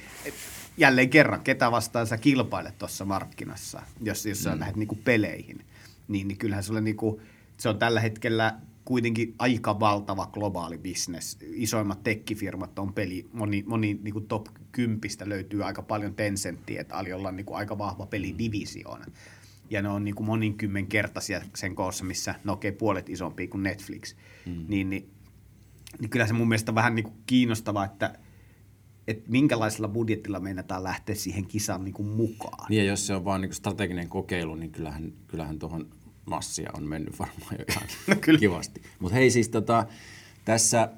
Jälleen 0.77 1.09
kerran, 1.09 1.41
ketä 1.41 1.71
vastaan 1.71 2.07
sä 2.07 2.17
kilpailet 2.17 2.77
tuossa 2.77 3.05
markkinassa, 3.05 3.81
jos, 4.01 4.25
jos 4.25 4.43
sä 4.43 4.53
mm. 4.53 4.59
lähdet 4.59 4.75
niinku 4.75 4.95
peleihin, 4.95 5.65
niin, 6.07 6.27
niin 6.27 6.37
kyllähän 6.37 6.63
sulle 6.63 6.81
niinku, 6.81 7.21
se 7.57 7.69
on 7.69 7.79
tällä 7.79 7.99
hetkellä 7.99 8.53
kuitenkin 8.85 9.35
aika 9.39 9.79
valtava 9.79 10.25
globaali 10.25 10.77
bisnes. 10.77 11.37
Isoimmat 11.41 12.03
tekkifirmat 12.03 12.79
on 12.79 12.93
peli, 12.93 13.29
moni, 13.33 13.63
moni 13.67 13.99
niinku 14.03 14.21
top 14.21 14.47
10 14.71 14.99
löytyy 15.25 15.63
aika 15.63 15.81
paljon 15.81 16.15
Tencenttiä, 16.15 16.81
että 16.81 16.95
Aliolla 16.95 17.27
on 17.27 17.35
niinku 17.35 17.53
aika 17.53 17.77
vahva 17.77 18.05
pelidivisioona. 18.05 19.05
Ja 19.69 19.81
ne 19.81 19.89
on 19.89 20.03
niinku 20.03 20.23
moninkymmenkertaisia 20.23 21.41
sen 21.55 21.75
koossa, 21.75 22.05
missä 22.05 22.35
ne 22.43 22.51
okei 22.51 22.71
puolet 22.71 23.09
isompia 23.09 23.47
kuin 23.47 23.63
Netflix. 23.63 24.15
Mm. 24.45 24.65
Niin, 24.67 24.89
niin, 24.89 25.09
niin 25.99 26.09
kyllä 26.09 26.27
se 26.27 26.33
mun 26.33 26.47
mielestä 26.47 26.71
on 26.71 26.75
vähän 26.75 26.95
niinku 26.95 27.13
kiinnostavaa, 27.25 27.85
että 27.85 28.19
että 29.07 29.31
minkälaisella 29.31 29.87
budjetilla 29.87 30.39
meinataan 30.39 30.83
lähteä 30.83 31.15
siihen 31.15 31.45
kisaan 31.45 31.83
niin 31.83 31.93
kuin 31.93 32.07
mukaan. 32.07 32.65
niin 32.69 32.85
ja 32.85 32.91
jos 32.91 33.07
se 33.07 33.15
on 33.15 33.25
vaan 33.25 33.41
niin 33.41 33.53
strateginen 33.53 34.09
kokeilu, 34.09 34.55
niin 34.55 34.71
kyllähän, 34.71 35.13
kyllähän 35.27 35.59
tuohon 35.59 35.89
massia 36.25 36.69
on 36.77 36.83
mennyt 36.83 37.19
varmaan 37.19 37.55
jo 37.59 37.65
ihan 37.69 37.83
No 38.07 38.15
kyllä. 38.21 38.39
kivasti. 38.39 38.81
Mutta 38.99 39.15
hei 39.15 39.31
siis 39.31 39.49
tota, 39.49 39.85
tässä 40.45 40.89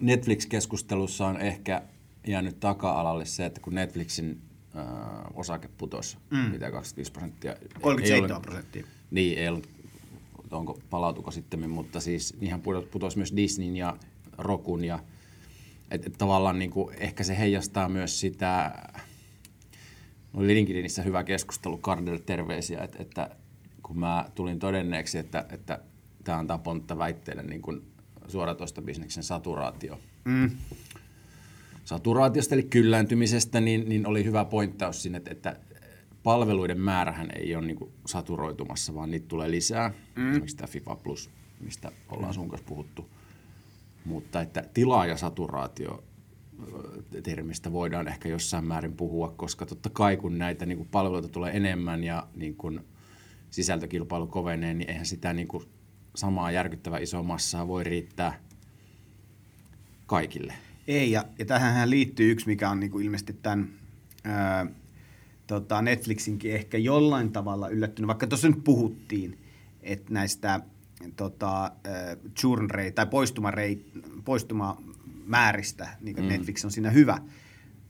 Netflix-keskustelussa 0.00 1.26
on 1.26 1.40
ehkä 1.40 1.82
jäänyt 2.26 2.60
taka-alalle 2.60 3.24
se, 3.24 3.46
että 3.46 3.60
kun 3.60 3.74
Netflixin 3.74 4.40
äh, 4.76 4.84
osake 5.34 5.68
putosi, 5.78 6.16
mm. 6.30 6.38
mitä 6.38 6.70
25 6.70 7.12
prosenttia. 7.12 7.52
ei 7.52 7.68
37 7.80 8.30
ollut- 8.30 8.42
prosenttia. 8.42 8.86
Niin, 9.10 9.38
ei 9.38 9.48
ollut, 9.48 9.68
onko 10.50 10.80
palautuko 10.90 11.30
sitten, 11.30 11.70
mutta 11.70 12.00
siis 12.00 12.36
ihan 12.40 12.60
putosi, 12.60 12.86
putosi 12.86 13.16
myös 13.16 13.36
Disneyn 13.36 13.76
ja 13.76 13.96
Rokun 14.38 14.84
ja 14.84 14.98
et, 15.90 16.06
et 16.06 16.14
tavallaan 16.18 16.58
niin 16.58 16.70
kuin, 16.70 16.94
ehkä 17.00 17.24
se 17.24 17.38
heijastaa 17.38 17.88
myös 17.88 18.20
sitä, 18.20 18.74
oli 20.34 20.54
LinkedInissä 20.54 21.02
hyvä 21.02 21.24
keskustelu 21.24 21.76
Kardelle 21.78 22.20
terveisiä, 22.20 22.80
että, 22.82 22.98
että 23.02 23.30
kun 23.86 23.98
mä 23.98 24.24
tulin 24.34 24.58
todenneeksi, 24.58 25.18
että, 25.18 25.46
että 25.50 25.78
tämä 26.24 26.38
antaa 26.38 26.58
pontta 26.58 26.98
väitteelle 26.98 27.42
niin 27.42 27.62
kuin 27.62 27.82
suoratoistobisneksen 28.28 29.22
saturaatio. 29.22 29.98
Mm. 30.24 30.50
Saturaatiosta 31.84 32.54
eli 32.54 32.62
kyllääntymisestä, 32.62 33.60
niin, 33.60 33.88
niin 33.88 34.06
oli 34.06 34.24
hyvä 34.24 34.44
pointtaus 34.44 35.02
sinne, 35.02 35.18
että, 35.18 35.30
että 35.30 35.56
palveluiden 36.22 36.80
määrähän 36.80 37.28
ei 37.36 37.56
ole 37.56 37.66
niin 37.66 37.76
kuin 37.76 37.90
saturoitumassa, 38.06 38.94
vaan 38.94 39.10
niitä 39.10 39.28
tulee 39.28 39.50
lisää. 39.50 39.92
Mm. 40.16 40.30
Esimerkiksi 40.30 40.56
tämä 40.56 40.66
FIFA 40.66 40.96
Plus, 40.96 41.30
mistä 41.60 41.92
ollaan 42.08 42.34
sun 42.34 42.48
kanssa 42.48 42.68
puhuttu. 42.68 43.10
Mutta 44.04 44.40
että 44.40 44.64
tilaajasaturaatio 44.74 46.04
termistä 47.22 47.72
voidaan 47.72 48.08
ehkä 48.08 48.28
jossain 48.28 48.64
määrin 48.64 48.92
puhua, 48.92 49.34
koska 49.36 49.66
totta 49.66 49.90
kai 49.90 50.16
kun 50.16 50.38
näitä 50.38 50.66
niin 50.66 50.78
kuin 50.78 50.88
palveluita 50.88 51.28
tulee 51.28 51.56
enemmän 51.56 52.04
ja 52.04 52.26
niin 52.36 52.56
kuin 52.56 52.80
sisältökilpailu 53.56 54.26
kovenee, 54.26 54.74
niin 54.74 54.90
eihän 54.90 55.06
sitä 55.06 55.32
niin 55.32 55.48
kuin 55.48 55.64
samaa 56.14 56.50
järkyttävää 56.50 56.98
isoa 56.98 57.22
massaa 57.22 57.68
voi 57.68 57.84
riittää 57.84 58.40
kaikille. 60.06 60.54
Ei, 60.88 61.10
ja, 61.10 61.24
ja 61.38 61.44
tähän 61.44 61.90
liittyy 61.90 62.30
yksi, 62.30 62.46
mikä 62.46 62.70
on 62.70 62.80
niinku 62.80 62.98
ilmeisesti 62.98 63.32
tämän 63.32 63.68
ää, 64.24 64.66
tota 65.46 65.82
Netflixinkin 65.82 66.54
ehkä 66.54 66.78
jollain 66.78 67.32
tavalla 67.32 67.68
yllättynyt, 67.68 68.06
vaikka 68.06 68.26
tuossa 68.26 68.48
nyt 68.48 68.64
puhuttiin, 68.64 69.38
että 69.82 70.12
näistä 70.12 70.60
tota, 71.16 71.62
ää, 71.62 72.16
churn 72.38 72.70
rate, 72.70 72.90
tai 72.90 73.06
poistuma, 73.06 73.50
rate, 73.50 73.78
poistuma 74.24 74.82
määristä, 75.26 75.88
niin 76.00 76.16
mm. 76.16 76.28
Netflix 76.28 76.64
on 76.64 76.70
siinä 76.70 76.90
hyvä, 76.90 77.18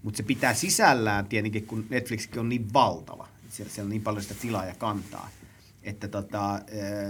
mutta 0.02 0.16
se 0.16 0.22
pitää 0.22 0.54
sisällään 0.54 1.26
tietenkin, 1.26 1.66
kun 1.66 1.86
Netflixkin 1.90 2.40
on 2.40 2.48
niin 2.48 2.72
valtava, 2.72 3.28
siellä, 3.48 3.72
siellä 3.72 3.86
on 3.86 3.90
niin 3.90 4.02
paljon 4.02 4.22
sitä 4.22 4.34
tilaa 4.42 4.64
ja 4.64 4.74
kantaa, 4.74 5.28
että 5.86 6.08
tota, 6.08 6.50
ää, 6.50 6.60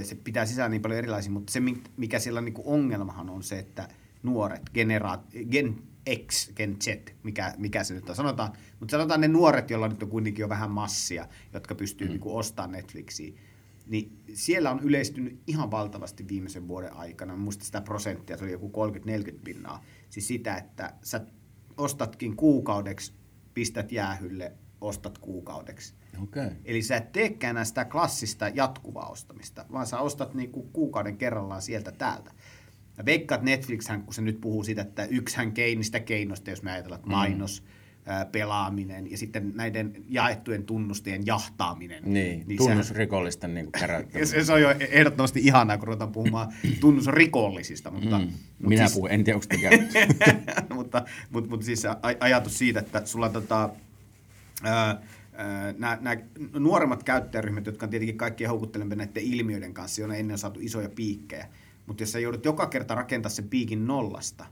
se 0.02 0.14
pitää 0.14 0.46
sisällä 0.46 0.68
niin 0.68 0.82
paljon 0.82 0.98
erilaisia, 0.98 1.32
mutta 1.32 1.52
se 1.52 1.60
mi- 1.60 1.82
mikä 1.96 2.18
siellä 2.18 2.40
niinku 2.40 2.62
ongelmahan 2.64 3.30
on 3.30 3.42
se, 3.42 3.58
että 3.58 3.88
nuoret, 4.22 4.70
generaat, 4.74 5.26
gen 5.50 5.82
X, 6.26 6.52
gen 6.56 6.76
Z, 6.82 6.88
mikä, 7.22 7.54
mikä 7.58 7.84
se 7.84 7.94
nyt 7.94 8.08
on, 8.08 8.16
sanotaan, 8.16 8.52
mutta 8.80 8.90
sanotaan 8.92 9.20
ne 9.20 9.28
nuoret, 9.28 9.70
joilla 9.70 9.88
nyt 9.88 10.02
on 10.02 10.08
kuitenkin 10.08 10.42
jo 10.42 10.48
vähän 10.48 10.70
massia, 10.70 11.28
jotka 11.52 11.74
pystyy 11.74 12.06
mm. 12.06 12.10
niinku 12.10 12.36
ostamaan 12.36 12.72
Netflixiä, 12.72 13.32
niin 13.86 14.22
siellä 14.34 14.70
on 14.70 14.80
yleistynyt 14.80 15.40
ihan 15.46 15.70
valtavasti 15.70 16.28
viimeisen 16.28 16.68
vuoden 16.68 16.96
aikana. 16.96 17.36
Muista 17.36 17.64
sitä 17.64 17.80
prosenttia, 17.80 18.36
se 18.36 18.44
oli 18.44 18.52
joku 18.52 18.72
30-40 19.32 19.38
pinnaa. 19.44 19.84
Siis 20.10 20.28
sitä, 20.28 20.56
että 20.56 20.94
sä 21.02 21.20
ostatkin 21.76 22.36
kuukaudeksi, 22.36 23.12
pistät 23.54 23.92
jäähylle, 23.92 24.52
ostat 24.80 25.18
kuukaudeksi. 25.18 25.94
Okei. 26.22 26.48
Eli 26.64 26.82
sä 26.82 26.96
et 26.96 27.12
teekään 27.12 27.50
enää 27.50 27.64
sitä 27.64 27.84
klassista 27.84 28.48
jatkuvaa 28.48 29.08
ostamista, 29.08 29.64
vaan 29.72 29.86
sä 29.86 29.98
ostat 29.98 30.34
niinku 30.34 30.62
kuukauden 30.72 31.16
kerrallaan 31.16 31.62
sieltä 31.62 31.92
täältä. 31.92 32.30
Ja 32.98 33.04
veikkaat 33.04 33.42
Netflixhän, 33.42 34.02
kun 34.02 34.14
se 34.14 34.22
nyt 34.22 34.40
puhuu 34.40 34.64
siitä, 34.64 34.82
että 34.82 35.04
yksihän 35.04 35.52
keinistä 35.52 36.00
keinoista, 36.00 36.50
jos 36.50 36.62
me 36.62 36.72
ajatellaan, 36.72 36.98
että 36.98 37.10
mainos, 37.10 37.62
ää, 38.06 38.24
pelaaminen 38.24 39.10
ja 39.10 39.18
sitten 39.18 39.52
näiden 39.54 40.04
jaettujen 40.08 40.64
tunnustien 40.64 41.26
jahtaaminen. 41.26 42.02
Niin, 42.06 42.38
sehän- 42.40 42.56
tunnusrikollisten 42.56 43.54
niin 43.54 43.72
käräyttäminen. 43.72 44.26
se, 44.26 44.44
se 44.44 44.52
on 44.52 44.62
jo 44.62 44.74
ehdottomasti 44.90 45.40
ihanaa, 45.40 45.78
kun 45.78 45.88
ruvetaan 45.88 46.12
puhumaan 46.12 46.52
tunnusrikollisista. 46.80 47.90
Mutta, 47.90 48.18
Mm. 48.18 48.24
mutta 48.24 48.68
Minä 48.68 48.86
siis, 48.86 48.94
puhun, 48.94 49.10
en 49.10 49.24
tiedä, 49.24 49.38
onko 49.38 50.74
mutta, 50.74 51.04
mutta, 51.30 51.50
mutta 51.50 51.66
siis 51.66 51.84
aj- 51.84 52.16
ajatus 52.20 52.58
siitä, 52.58 52.80
että 52.80 53.06
sulla 53.06 53.28
tota, 53.28 53.70
nämä, 55.78 55.98
nämä 56.00 56.16
nuoremmat 56.58 57.02
käyttäjäryhmät, 57.02 57.66
jotka 57.66 57.86
on 57.86 57.90
tietenkin 57.90 58.18
kaikkien 58.18 58.50
houkuttelemaan 58.50 58.98
näiden 58.98 59.22
ilmiöiden 59.22 59.74
kanssa, 59.74 60.00
joilla 60.00 60.14
ennen 60.14 60.34
on 60.34 60.38
saatu 60.38 60.60
isoja 60.62 60.88
piikkejä. 60.88 61.48
Mutta 61.86 62.02
jos 62.02 62.12
sä 62.12 62.18
joudut 62.18 62.44
joka 62.44 62.66
kerta 62.66 62.94
rakentaa 62.94 63.30
sen 63.30 63.48
piikin 63.48 63.86
nollasta, 63.86 64.46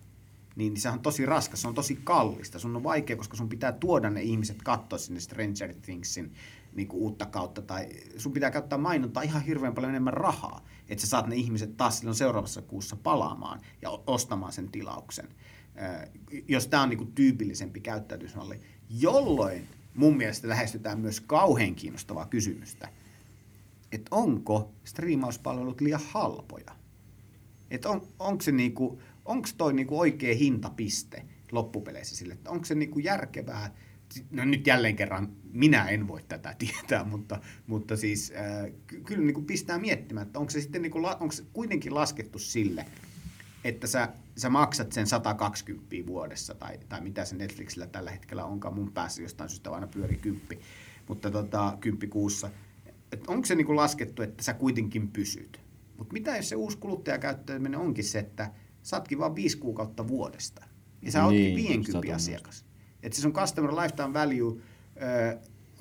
niin 0.56 0.76
se 0.76 0.88
on 0.88 1.00
tosi 1.00 1.26
raskas, 1.26 1.62
se 1.62 1.68
on 1.68 1.74
tosi 1.74 1.98
kallista. 2.04 2.58
Sun 2.58 2.76
on 2.76 2.82
vaikea, 2.82 3.16
koska 3.16 3.36
sun 3.36 3.48
pitää 3.48 3.72
tuoda 3.72 4.10
ne 4.10 4.22
ihmiset 4.22 4.62
katsoa 4.62 4.98
sinne 4.98 5.20
Stranger 5.20 5.74
Thingsin 5.82 6.32
niin 6.74 6.88
kuin 6.88 7.00
uutta 7.00 7.26
kautta, 7.26 7.62
tai 7.62 7.88
sun 8.16 8.32
pitää 8.32 8.50
käyttää 8.50 8.78
mainontaa 8.78 9.22
ihan 9.22 9.42
hirveän 9.42 9.74
paljon 9.74 9.90
enemmän 9.90 10.12
rahaa, 10.12 10.64
että 10.88 11.02
sä 11.02 11.06
saat 11.06 11.26
ne 11.26 11.36
ihmiset 11.36 11.76
taas 11.76 11.98
silloin 11.98 12.14
seuraavassa 12.14 12.62
kuussa 12.62 12.96
palaamaan 12.96 13.60
ja 13.82 13.90
ostamaan 14.06 14.52
sen 14.52 14.68
tilauksen. 14.68 15.28
Ö, 15.76 16.08
jos 16.48 16.66
tämä 16.66 16.82
on 16.82 16.88
niin 16.88 16.98
kuin 16.98 17.12
tyypillisempi 17.12 17.80
käyttäytymismalli, 17.80 18.60
jolloin 18.90 19.68
mun 19.94 20.16
mielestä 20.16 20.48
lähestytään 20.48 21.00
myös 21.00 21.20
kauhean 21.20 21.74
kiinnostavaa 21.74 22.26
kysymystä, 22.26 22.88
että 23.92 24.08
onko 24.10 24.72
striimauspalvelut 24.84 25.80
liian 25.80 26.00
halpoja? 26.08 26.76
Että 27.70 27.88
on, 27.88 28.08
onko 28.18 28.42
se 28.42 28.52
niinku, 28.52 29.00
onko 29.24 29.48
toi 29.56 29.72
niinku 29.72 29.98
oikea 29.98 30.34
hintapiste 30.34 31.24
loppupeleissä 31.52 32.16
sille, 32.16 32.34
että 32.34 32.50
onko 32.50 32.64
se 32.64 32.74
niinku 32.74 32.98
järkevää, 32.98 33.74
no 34.30 34.44
nyt 34.44 34.66
jälleen 34.66 34.96
kerran 34.96 35.32
minä 35.52 35.88
en 35.88 36.08
voi 36.08 36.22
tätä 36.22 36.54
tietää, 36.58 37.04
mutta, 37.04 37.40
mutta 37.66 37.96
siis 37.96 38.32
äh, 38.36 38.72
ky- 38.86 39.00
kyllä 39.00 39.24
niinku 39.24 39.42
pistää 39.42 39.78
miettimään, 39.78 40.26
että 40.26 40.38
onko 40.38 40.50
se 40.50 40.60
sitten 40.60 40.82
niinku, 40.82 41.02
la- 41.02 41.16
onko 41.20 41.32
se 41.32 41.44
kuitenkin 41.52 41.94
laskettu 41.94 42.38
sille, 42.38 42.86
että 43.64 43.86
sä, 43.86 44.08
sä 44.36 44.50
maksat 44.50 44.92
sen 44.92 45.06
120 45.06 45.96
vuodessa 46.06 46.54
tai, 46.54 46.78
tai 46.88 47.00
mitä 47.00 47.24
se 47.24 47.36
Netflixillä 47.36 47.86
tällä 47.86 48.10
hetkellä 48.10 48.44
onkaan, 48.44 48.74
mun 48.74 48.92
päässä 48.92 49.22
jostain 49.22 49.50
syystä 49.50 49.70
aina 49.70 49.86
pyörii 49.86 50.18
kymppi, 50.18 50.58
mutta 51.08 51.30
tota, 51.30 51.78
kymppi 51.80 52.06
kuussa. 52.06 52.50
Et 53.12 53.24
onko 53.28 53.46
se 53.46 53.54
niinku 53.54 53.76
laskettu, 53.76 54.22
että 54.22 54.44
sä 54.44 54.54
kuitenkin 54.54 55.08
pysyt? 55.10 55.60
Mutta 55.98 56.12
mitä 56.12 56.36
jos 56.36 56.48
se 56.48 56.56
uusi 56.56 56.78
kuluttajakäyttäytyminen 56.78 57.80
onkin 57.80 58.04
se, 58.04 58.18
että 58.18 58.50
sä 58.82 58.96
ootkin 58.96 59.18
vaan 59.18 59.34
viisi 59.34 59.58
kuukautta 59.58 60.08
vuodesta 60.08 60.64
ja 61.02 61.12
sä 61.12 61.24
ootkin 61.24 61.40
Niin, 61.42 61.56
50 61.56 61.92
satunnaista. 61.92 62.16
asiakas. 62.16 62.64
Että 63.02 63.16
se 63.16 63.22
sun 63.22 63.32
customer 63.32 63.70
lifetime 63.74 64.12
value, 64.12 64.60
ö, 65.02 65.38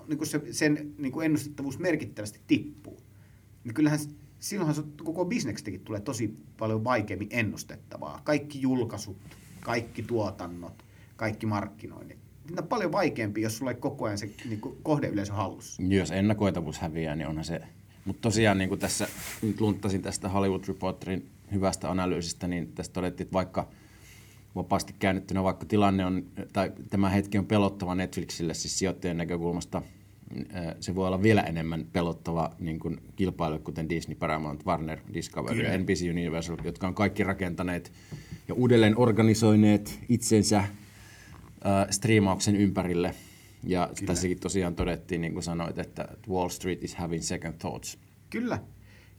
niin 0.07 0.25
se, 0.25 0.41
sen 0.51 0.93
niin 0.97 1.11
kuin 1.11 1.25
ennustettavuus 1.25 1.79
merkittävästi 1.79 2.39
tippuu. 2.47 3.01
Niin 3.63 3.73
kyllähän 3.73 3.99
silloinhan 4.43 4.75
se 4.75 4.83
koko 5.03 5.25
bisneksestäkin 5.25 5.79
tulee 5.79 6.01
tosi 6.01 6.37
paljon 6.57 6.83
vaikeammin 6.83 7.27
ennustettavaa. 7.31 8.21
Kaikki 8.23 8.61
julkaisut, 8.61 9.17
kaikki 9.61 10.03
tuotannot, 10.03 10.73
kaikki 11.15 11.45
markkinoinnit. 11.45 12.17
Niitä 12.47 12.61
on 12.61 12.67
paljon 12.67 12.91
vaikeampi, 12.91 13.41
jos 13.41 13.57
sulla 13.57 13.71
ei 13.71 13.77
koko 13.77 14.05
ajan 14.05 14.17
se 14.17 14.29
niin 14.45 14.61
kuin 14.61 14.77
kohdeyleisö 14.83 15.33
hallussa. 15.33 15.83
Jos 15.83 16.11
ennakoitavuus 16.11 16.79
häviää, 16.79 17.15
niin 17.15 17.27
onhan 17.27 17.45
se 17.45 17.61
Mutta 18.05 18.21
tosiaan 18.21 18.57
niin 18.57 18.69
kuin 18.69 18.79
tässä 18.79 19.07
nyt 19.41 19.61
lunttasin 19.61 20.01
tästä 20.01 20.29
Hollywood 20.29 20.63
Reporterin 20.67 21.29
hyvästä 21.51 21.91
analyysistä, 21.91 22.47
niin 22.47 22.71
tässä 22.75 22.91
todettiin, 22.91 23.25
että 23.25 23.33
vaikka 23.33 23.67
vapaasti 24.55 24.95
käännettynä, 24.99 25.43
vaikka 25.43 25.65
tilanne 25.65 26.05
on, 26.05 26.25
tai 26.53 26.71
tämä 26.89 27.09
hetki 27.09 27.37
on 27.37 27.45
pelottava 27.45 27.95
Netflixille 27.95 28.53
siis 28.53 28.79
sijoittajien 28.79 29.17
näkökulmasta, 29.17 29.81
se 30.79 30.95
voi 30.95 31.07
olla 31.07 31.23
vielä 31.23 31.41
enemmän 31.41 31.85
pelottava 31.93 32.51
niin 32.59 32.79
kuin 32.79 33.01
kilpailu, 33.15 33.59
kuten 33.59 33.89
Disney, 33.89 34.15
Paramount, 34.15 34.65
Warner, 34.65 34.99
Discovery 35.13 35.55
Kyllä. 35.55 35.69
ja 35.69 35.77
NBC 35.77 36.09
Universal, 36.09 36.57
jotka 36.63 36.87
on 36.87 36.95
kaikki 36.95 37.23
rakentaneet 37.23 37.91
ja 38.47 38.53
uudelleen 38.53 38.97
organisoineet 38.97 39.99
itsensä 40.09 40.57
äh, 40.57 40.69
striimauksen 41.89 42.55
ympärille. 42.55 43.15
Ja 43.63 43.89
Kyllä. 43.95 44.07
tässäkin 44.07 44.39
tosiaan 44.39 44.75
todettiin, 44.75 45.21
niin 45.21 45.33
kuin 45.33 45.43
sanoit, 45.43 45.77
että 45.77 46.07
Wall 46.29 46.49
Street 46.49 46.83
is 46.83 46.95
having 46.95 47.23
second 47.23 47.53
thoughts. 47.53 47.97
Kyllä. 48.29 48.59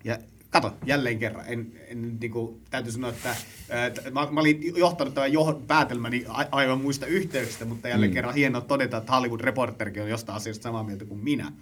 Ja 0.04 0.18
kato, 0.54 0.76
jälleen 0.86 1.18
kerran. 1.18 1.44
En, 1.48 1.72
en, 1.88 2.18
niin 2.20 2.30
kuin, 2.30 2.60
täytyy 2.70 2.92
sanoa, 2.92 3.10
että 3.10 3.28
ää, 3.70 3.90
mä, 4.12 4.28
mä 4.30 4.40
olin 4.40 4.76
johtanut 4.76 5.14
tämän 5.14 5.32
jo, 5.32 5.62
päätelmäni 5.66 6.24
a, 6.28 6.44
aivan 6.50 6.80
muista 6.80 7.06
yhteyksistä, 7.06 7.64
mutta 7.64 7.88
jälleen 7.88 8.10
mm. 8.10 8.14
kerran 8.14 8.34
hienoa 8.34 8.60
todeta, 8.60 8.96
että 8.96 9.12
Hollywood 9.12 9.40
Reporterkin 9.40 10.02
on 10.02 10.08
jostain 10.08 10.36
asiasta 10.36 10.62
samaa 10.62 10.84
mieltä 10.84 11.04
kuin 11.04 11.24
minä. 11.24 11.52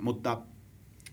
Mutta, 0.00 0.40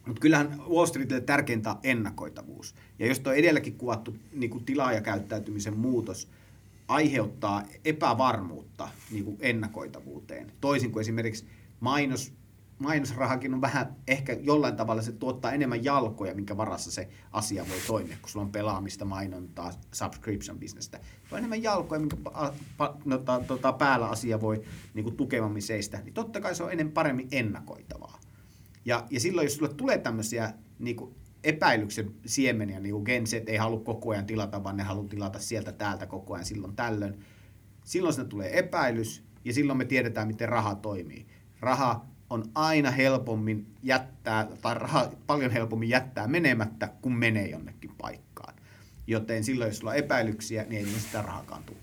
mutta 0.05 0.21
kyllähän 0.21 0.57
Wall 0.69 0.85
Streetille 0.85 1.21
tärkeintä 1.21 1.69
on 1.69 1.79
ennakoitavuus. 1.83 2.75
Ja 2.99 3.07
jos 3.07 3.19
tuo 3.19 3.33
edelläkin 3.33 3.75
kuvattu 3.75 4.15
niin 4.31 4.49
kuin 4.49 4.65
tilaajakäyttäytymisen 4.65 5.77
muutos 5.77 6.27
aiheuttaa 6.87 7.63
epävarmuutta 7.85 8.89
niin 9.11 9.25
kuin 9.25 9.37
ennakoitavuuteen, 9.39 10.51
toisin 10.61 10.91
kuin 10.91 11.01
esimerkiksi 11.01 11.45
mainos 11.79 12.33
mainosrahakin 12.79 13.53
on 13.53 13.61
vähän, 13.61 13.95
ehkä 14.07 14.33
jollain 14.33 14.75
tavalla 14.75 15.01
se 15.01 15.11
tuottaa 15.11 15.51
enemmän 15.51 15.83
jalkoja, 15.83 16.35
minkä 16.35 16.57
varassa 16.57 16.91
se 16.91 17.09
asia 17.31 17.65
voi 17.69 17.77
toimia, 17.87 18.17
kun 18.21 18.29
sulla 18.29 18.45
on 18.45 18.51
pelaamista, 18.51 19.05
mainontaa, 19.05 19.71
subscription 19.93 20.59
businessta. 20.59 20.97
Se 20.97 21.35
on 21.35 21.37
enemmän 21.37 21.63
jalkoja, 21.63 21.99
minkä 21.99 22.15
pa, 22.15 22.53
pa, 22.77 22.97
no, 23.05 23.17
ta, 23.17 23.41
tota, 23.47 23.73
päällä 23.73 24.09
asia 24.09 24.41
voi 24.41 24.61
niin 24.93 25.03
kuin 25.03 25.17
tukevammin 25.17 25.61
seistä, 25.61 26.01
niin 26.03 26.13
totta 26.13 26.41
kai 26.41 26.55
se 26.55 26.63
on 26.63 26.71
enemmän 26.71 26.93
paremmin 26.93 27.27
ennakoitavaa. 27.31 28.19
Ja, 28.85 29.07
ja 29.09 29.19
silloin, 29.19 29.45
jos 29.45 29.55
sulle 29.55 29.73
tulee 29.73 29.97
tämmöisiä 29.97 30.53
niin 30.79 30.95
kuin 30.95 31.15
epäilyksen 31.43 32.11
siemeniä, 32.25 32.79
niin 32.79 32.93
kuin 32.93 33.03
Gen 33.03 33.27
Z 33.27 33.33
ei 33.33 33.57
halua 33.57 33.79
koko 33.79 34.09
ajan 34.09 34.25
tilata, 34.25 34.63
vaan 34.63 34.77
ne 34.77 34.83
haluaa 34.83 35.07
tilata 35.07 35.39
sieltä 35.39 35.71
täältä 35.71 36.05
koko 36.05 36.33
ajan 36.33 36.45
silloin 36.45 36.75
tällöin, 36.75 37.19
silloin 37.83 38.13
sinne 38.13 38.29
tulee 38.29 38.59
epäilys, 38.59 39.23
ja 39.45 39.53
silloin 39.53 39.77
me 39.77 39.85
tiedetään, 39.85 40.27
miten 40.27 40.49
raha 40.49 40.75
toimii. 40.75 41.27
Raha 41.59 42.05
on 42.29 42.43
aina 42.55 42.91
helpommin 42.91 43.67
jättää, 43.83 44.47
tai 44.61 44.75
raha 44.75 45.11
paljon 45.27 45.51
helpommin 45.51 45.89
jättää 45.89 46.27
menemättä, 46.27 46.89
kun 47.01 47.15
menee 47.15 47.49
jonnekin 47.49 47.91
paikkaan. 48.01 48.53
Joten 49.07 49.43
silloin, 49.43 49.69
jos 49.69 49.77
sulla 49.77 49.91
on 49.91 49.97
epäilyksiä, 49.97 50.65
niin 50.69 50.87
ei 50.87 50.99
sitä 50.99 51.21
rahakaan 51.21 51.63
tule. 51.63 51.77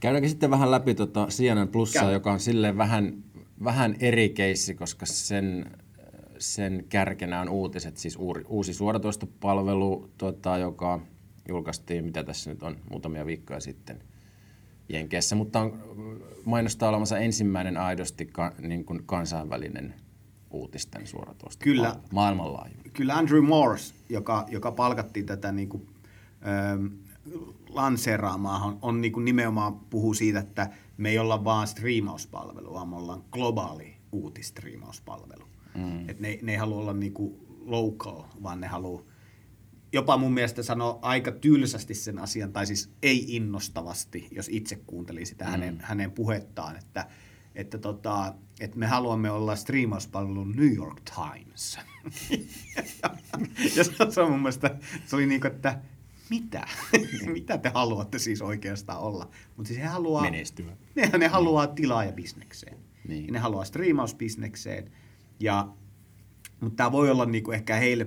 Käydäänkö 0.00 0.28
sitten 0.28 0.50
vähän 0.50 0.70
läpi 0.70 0.94
tuota 0.94 1.26
CNN 1.26 1.68
Plussaa, 1.68 2.02
Käy. 2.02 2.12
joka 2.12 2.32
on 2.32 2.40
silleen 2.40 2.76
vähän, 2.76 3.24
vähän 3.64 3.96
eri 4.00 4.28
keissi, 4.28 4.74
koska 4.74 5.06
sen, 5.06 5.70
sen 6.38 6.84
kärkenä 6.88 7.40
on 7.40 7.48
uutiset, 7.48 7.96
siis 7.96 8.16
uusi, 8.16 8.42
uusi 8.48 8.74
suoratoistopalvelu, 8.74 10.10
tuota, 10.18 10.58
joka 10.58 11.00
julkaistiin, 11.48 12.04
mitä 12.04 12.24
tässä 12.24 12.50
nyt 12.50 12.62
on, 12.62 12.76
muutamia 12.90 13.26
viikkoja 13.26 13.60
sitten– 13.60 14.02
Jenkeissä, 14.92 15.36
mutta 15.36 15.60
on 15.60 15.82
mainostaa 16.44 16.88
olemassa 16.88 17.18
ensimmäinen 17.18 17.76
aidosti 17.76 18.26
ka, 18.26 18.52
niin 18.58 18.84
kuin 18.84 19.02
kansainvälinen 19.06 19.94
uutisten 20.50 21.06
suoratoista 21.06 21.64
kyllä, 21.64 21.96
maailmanlaajuinen. 22.12 22.92
Kyllä 22.92 23.16
Andrew 23.16 23.44
Morse, 23.44 23.94
joka, 24.08 24.46
joka 24.48 24.72
palkattiin 24.72 25.26
tätä 25.26 25.52
niin 25.52 25.68
kuin, 25.68 25.86
ähm, 26.48 26.86
lanseeraamaan, 27.68 28.62
on, 28.62 28.78
on 28.82 29.00
niin 29.00 29.12
kuin 29.12 29.24
nimenomaan 29.24 29.74
puhuu 29.74 30.14
siitä, 30.14 30.38
että 30.38 30.70
me 30.96 31.10
ei 31.10 31.18
olla 31.18 31.44
vaan 31.44 31.66
striimauspalvelu, 31.66 32.74
vaan 32.74 32.88
me 32.88 32.96
ollaan 32.96 33.24
globaali 33.30 33.96
uutistriimauspalvelu. 34.12 35.44
Mm. 35.74 36.08
Et 36.08 36.20
ne, 36.20 36.38
ne 36.42 36.52
ei 36.52 36.58
halua 36.58 36.80
olla 36.80 36.92
niin 36.92 37.12
kuin 37.12 37.46
local, 37.64 38.22
vaan 38.42 38.60
ne 38.60 38.66
haluaa 38.66 39.02
jopa 39.92 40.16
mun 40.16 40.34
mielestä 40.34 40.62
sanoi 40.62 40.98
aika 41.02 41.32
tylsästi 41.32 41.94
sen 41.94 42.18
asian, 42.18 42.52
tai 42.52 42.66
siis 42.66 42.90
ei 43.02 43.36
innostavasti, 43.36 44.28
jos 44.30 44.48
itse 44.52 44.76
kuuntelin 44.76 45.26
sitä 45.26 45.44
mm. 45.44 45.50
hänen, 45.50 45.80
hänen 45.80 46.10
puhettaan, 46.10 46.76
että, 46.76 47.06
että, 47.54 47.78
tota, 47.78 48.34
että 48.60 48.78
me 48.78 48.86
haluamme 48.86 49.30
olla 49.30 49.56
striimauspalvelu 49.56 50.44
New 50.44 50.74
York 50.74 51.00
Times. 51.00 51.78
ja 53.76 54.10
se 54.10 54.20
on 54.20 54.30
mun 54.30 54.40
mielestä, 54.40 54.76
se 55.06 55.16
oli 55.16 55.26
niin 55.26 55.40
kuin, 55.40 55.52
että 55.52 55.80
mitä? 56.30 56.68
mitä 57.32 57.58
te 57.58 57.68
haluatte 57.68 58.18
siis 58.18 58.42
oikeastaan 58.42 59.00
olla? 59.00 59.30
Mutta 59.56 59.68
siis 59.68 59.80
he 59.80 59.86
haluaa... 59.86 60.22
Menestyä. 60.22 60.76
Ne, 60.94 61.10
ne 61.18 61.28
haluaa 61.28 61.66
tilaa 61.66 62.12
bisnekseen. 62.12 62.76
Niin. 63.08 63.26
Ja 63.26 63.32
ne 63.32 63.38
haluaa 63.38 63.64
striimausbisnekseen. 63.64 64.90
Ja, 65.40 65.68
mutta 66.60 66.76
tämä 66.76 66.92
voi 66.92 67.10
olla 67.10 67.26
niinku 67.26 67.52
ehkä 67.52 67.76
heille 67.76 68.06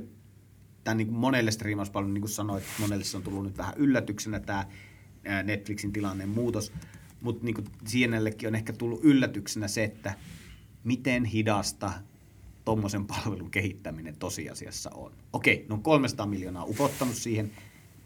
tämä 0.83 0.95
niin 0.95 1.07
kuin 1.07 1.17
monelle 1.17 1.51
striimauspalvelulle, 1.51 2.13
niin 2.13 2.21
kuin 2.21 2.31
sanoit, 2.31 2.63
monelle 2.79 3.03
se 3.03 3.17
on 3.17 3.23
tullut 3.23 3.43
nyt 3.43 3.57
vähän 3.57 3.73
yllätyksenä 3.77 4.39
tämä 4.39 4.65
Netflixin 5.43 5.93
tilanne 5.93 6.25
muutos, 6.25 6.71
mutta 7.21 7.45
niin 7.45 7.65
CNNllekin 7.85 8.47
on 8.47 8.55
ehkä 8.55 8.73
tullut 8.73 8.99
yllätyksenä 9.03 9.67
se, 9.67 9.83
että 9.83 10.13
miten 10.83 11.25
hidasta 11.25 11.91
tuommoisen 12.65 13.05
palvelun 13.05 13.51
kehittäminen 13.51 14.15
tosiasiassa 14.15 14.89
on. 14.93 15.11
Okei, 15.33 15.65
no 15.69 15.77
300 15.77 16.25
miljoonaa 16.25 16.65
upottanut 16.65 17.15
siihen, 17.15 17.51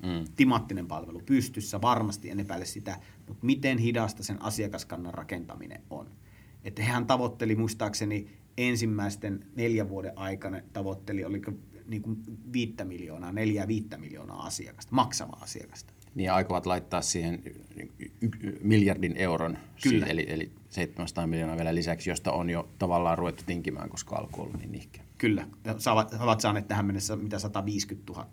mm. 0.04 0.26
timattinen 0.36 0.88
palvelu 0.88 1.22
pystyssä, 1.26 1.82
varmasti 1.82 2.30
en 2.30 2.40
epäile 2.40 2.66
sitä, 2.66 3.00
mutta 3.28 3.46
miten 3.46 3.78
hidasta 3.78 4.24
sen 4.24 4.42
asiakaskannan 4.42 5.14
rakentaminen 5.14 5.82
on. 5.90 6.08
Että 6.64 6.84
hehän 6.84 7.06
tavoitteli 7.06 7.56
muistaakseni 7.56 8.28
ensimmäisten 8.58 9.46
neljän 9.56 9.90
vuoden 9.90 10.18
aikana 10.18 10.62
tavoitteli, 10.74 11.26
oliko 11.26 11.52
niin 11.88 12.02
kuin 12.02 12.18
viittä 12.54 12.86
miljoonaa, 12.86 13.32
neljää 13.32 13.68
viittä 13.68 13.98
miljoonaa 13.98 14.46
asiakasta, 14.46 14.96
maksavaa 14.96 15.40
asiakasta. 15.42 15.94
Niin 16.16 16.32
aikovat 16.32 16.66
laittaa 16.66 17.02
siihen 17.02 17.44
miljardin 18.62 19.18
euron, 19.18 19.58
Kyllä. 19.84 20.06
Siis, 20.06 20.12
eli, 20.12 20.26
eli 20.30 20.52
700 20.70 21.28
miljoonaa 21.28 21.58
vielä 21.58 21.76
lisäksi, 21.76 22.10
josta 22.10 22.32
on 22.32 22.50
jo 22.50 22.70
tavallaan 22.80 23.18
ruvettu 23.18 23.44
tinkimään, 23.46 23.90
koska 23.90 24.16
alku 24.16 24.42
ollut 24.42 24.58
niin 24.58 24.72
nihkeä. 24.72 25.04
Kyllä, 25.18 25.48
saavat, 25.78 26.14
ovat 26.14 26.42
saaneet 26.42 26.68
tähän 26.68 26.86
mennessä 26.86 27.16
mitä 27.16 27.40
150 27.40 28.14
000 28.14 28.28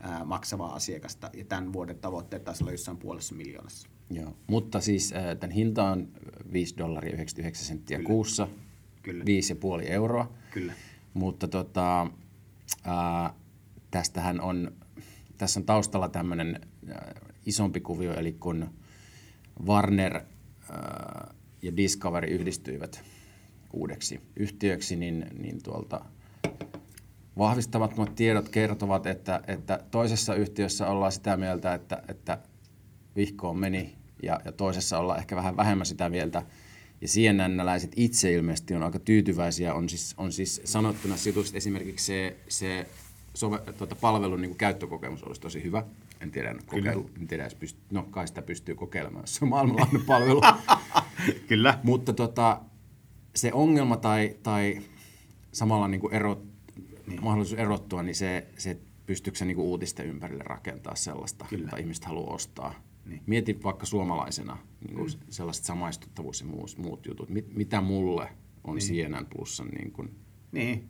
ää, 0.00 0.24
maksavaa 0.24 0.74
asiakasta, 0.74 1.30
ja 1.34 1.44
tämän 1.44 1.72
vuoden 1.72 1.98
tavoitteet 1.98 2.44
taisi 2.44 2.64
olla 2.64 2.72
jossain 2.72 2.96
puolessa 2.96 3.34
miljoonassa. 3.34 3.88
Joo, 4.10 4.36
mutta 4.46 4.80
siis 4.80 5.14
tämän 5.40 5.54
hinta 5.54 5.90
on 5.90 6.08
5 6.52 6.76
dollaria 6.78 7.12
99 7.12 7.66
senttiä 7.66 7.96
Kyllä. 7.96 8.06
kuussa, 8.06 8.48
Kyllä. 9.02 9.24
5,5 9.24 9.90
euroa. 9.90 10.32
Kyllä. 10.50 10.72
Mutta 11.14 11.48
tota, 11.48 12.06
Tästähän 13.90 14.40
on, 14.40 14.72
tässä 15.38 15.60
on 15.60 15.66
taustalla 15.66 16.08
tämmöinen 16.08 16.60
isompi 17.46 17.80
kuvio, 17.80 18.14
eli 18.14 18.32
kun 18.32 18.70
Warner 19.66 20.20
ja 21.62 21.76
Discovery 21.76 22.28
yhdistyivät 22.28 23.02
uudeksi 23.72 24.20
yhtiöksi, 24.36 24.96
niin, 24.96 25.26
niin 25.38 25.62
tuolta 25.62 26.04
vahvistamattomat 27.38 28.14
tiedot 28.14 28.48
kertovat, 28.48 29.06
että, 29.06 29.40
että 29.46 29.80
toisessa 29.90 30.34
yhtiössä 30.34 30.86
ollaan 30.86 31.12
sitä 31.12 31.36
mieltä, 31.36 31.74
että, 31.74 32.02
että 32.08 32.38
vihkoon 33.16 33.58
meni, 33.58 33.98
ja, 34.22 34.40
ja 34.44 34.52
toisessa 34.52 34.98
ollaan 34.98 35.18
ehkä 35.18 35.36
vähän 35.36 35.56
vähemmän 35.56 35.86
sitä 35.86 36.08
mieltä, 36.08 36.42
ja 37.00 37.08
CNN-läiset 37.08 37.92
itse 37.96 38.32
ilmeisesti 38.32 38.74
on 38.74 38.82
aika 38.82 38.98
tyytyväisiä. 38.98 39.74
On 39.74 39.88
siis, 39.88 40.14
on 40.16 40.32
siis 40.32 40.60
sanottuna 40.64 41.16
situsti 41.16 41.56
esimerkiksi 41.56 42.06
se, 42.06 42.36
se 42.48 42.86
sove, 43.34 43.58
tuota, 43.78 43.94
palvelun 43.94 44.40
niin 44.40 44.50
kuin 44.50 44.58
käyttökokemus 44.58 45.22
olisi 45.22 45.40
tosi 45.40 45.62
hyvä. 45.62 45.84
En 46.20 46.30
tiedä, 46.30 46.54
kokeilu, 46.66 47.10
en 47.20 47.26
tiedä 47.26 47.48
pyst- 47.48 47.76
no 47.90 48.02
kai 48.02 48.28
sitä 48.28 48.42
pystyy 48.42 48.74
kokeilemaan, 48.74 49.22
jos 49.22 49.34
se 49.34 49.44
on 49.44 49.48
maailmanlainen 49.48 50.04
palvelu. 50.06 50.40
Kyllä. 51.48 51.78
Mutta 51.82 52.12
tota, 52.12 52.60
se 53.34 53.52
ongelma 53.52 53.96
tai, 53.96 54.36
tai 54.42 54.80
samalla 55.52 55.88
niin 55.88 56.00
kuin 56.00 56.14
erot, 56.14 56.44
niin. 57.06 57.24
mahdollisuus 57.24 57.60
erottua, 57.60 58.02
niin 58.02 58.14
se, 58.14 58.46
se 58.58 58.78
pystyykö 59.06 59.38
se 59.38 59.44
niin 59.44 59.56
kuin 59.56 59.66
uutisten 59.66 60.06
ympärille 60.06 60.44
rakentaa 60.44 60.94
sellaista, 60.94 61.46
Kyllä. 61.48 61.64
jota 61.64 61.76
ihmiset 61.76 62.04
haluaa 62.04 62.34
ostaa. 62.34 62.74
Niin. 63.10 63.22
Mieti 63.26 63.62
vaikka 63.64 63.86
suomalaisena 63.86 64.58
niin 64.86 64.96
kuin 64.96 65.10
mm. 65.12 65.18
sellaiset 65.30 65.64
samaistuttavuus 65.64 66.40
ja 66.40 66.46
muut, 66.46 66.78
muut 66.78 67.06
jutut. 67.06 67.28
Mit, 67.28 67.54
mitä 67.54 67.80
mulle 67.80 68.28
on 68.64 68.76
niin. 68.76 68.88
CNN 68.88 69.26
Plusan 69.26 69.68
niin 69.68 69.92
kuin, 69.92 70.14
niin. 70.52 70.88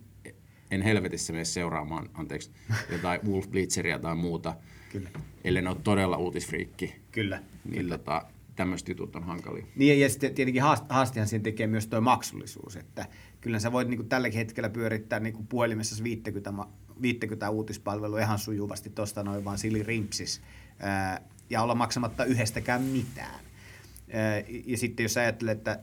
En 0.70 0.83
helvetissä 0.83 1.33
mene 1.33 1.44
seuraamaan, 1.44 2.11
anteeksi, 2.14 2.50
jotain 2.92 3.20
Wolf 3.28 3.48
Blitzeria 3.48 3.98
tai 3.98 4.14
muuta, 4.14 4.56
Kyllä. 4.92 5.11
ellei 5.44 5.62
ne 5.62 5.68
ole 5.68 5.78
todella 5.85 6.16
uutisfriikki. 6.16 6.94
Kyllä. 7.12 7.42
Niin 7.64 7.74
Kyllä. 7.74 7.98
Tota, 7.98 8.26
tämmöiset 8.56 8.88
jutut 8.88 9.16
on 9.16 9.24
hankalia. 9.24 9.66
Niin, 9.76 10.00
ja 10.00 10.09
sitten 10.09 10.35
tietenkin 10.35 10.62
haast- 10.62 10.87
haastehan 10.88 11.28
siihen 11.28 11.42
tekee 11.42 11.66
myös 11.66 11.87
tuo 11.87 12.00
maksullisuus, 12.00 12.76
että 12.76 13.06
kyllä 13.40 13.59
sä 13.59 13.72
voit 13.72 13.88
niin 13.88 13.98
kuin 13.98 14.09
tälläkin 14.09 14.38
hetkellä 14.38 14.68
pyörittää 14.68 15.20
niin 15.20 15.35
kuin 15.35 15.46
puhelimessa 15.46 16.04
50, 16.04 16.52
ma- 16.52 16.72
50 17.02 17.50
uutispalvelua 17.50 18.20
ihan 18.20 18.38
sujuvasti 18.38 18.90
tuosta 18.90 19.22
noin 19.22 19.44
vaan 19.44 19.59
silirimpsis 19.59 20.42
ää, 20.78 21.20
ja 21.51 21.63
olla 21.63 21.75
maksamatta 21.75 22.25
yhdestäkään 22.25 22.83
mitään. 22.83 23.41
Ää, 24.13 24.43
ja 24.67 24.77
sitten 24.77 25.05
jos 25.05 25.17
ajattelee, 25.17 25.53
että 25.53 25.79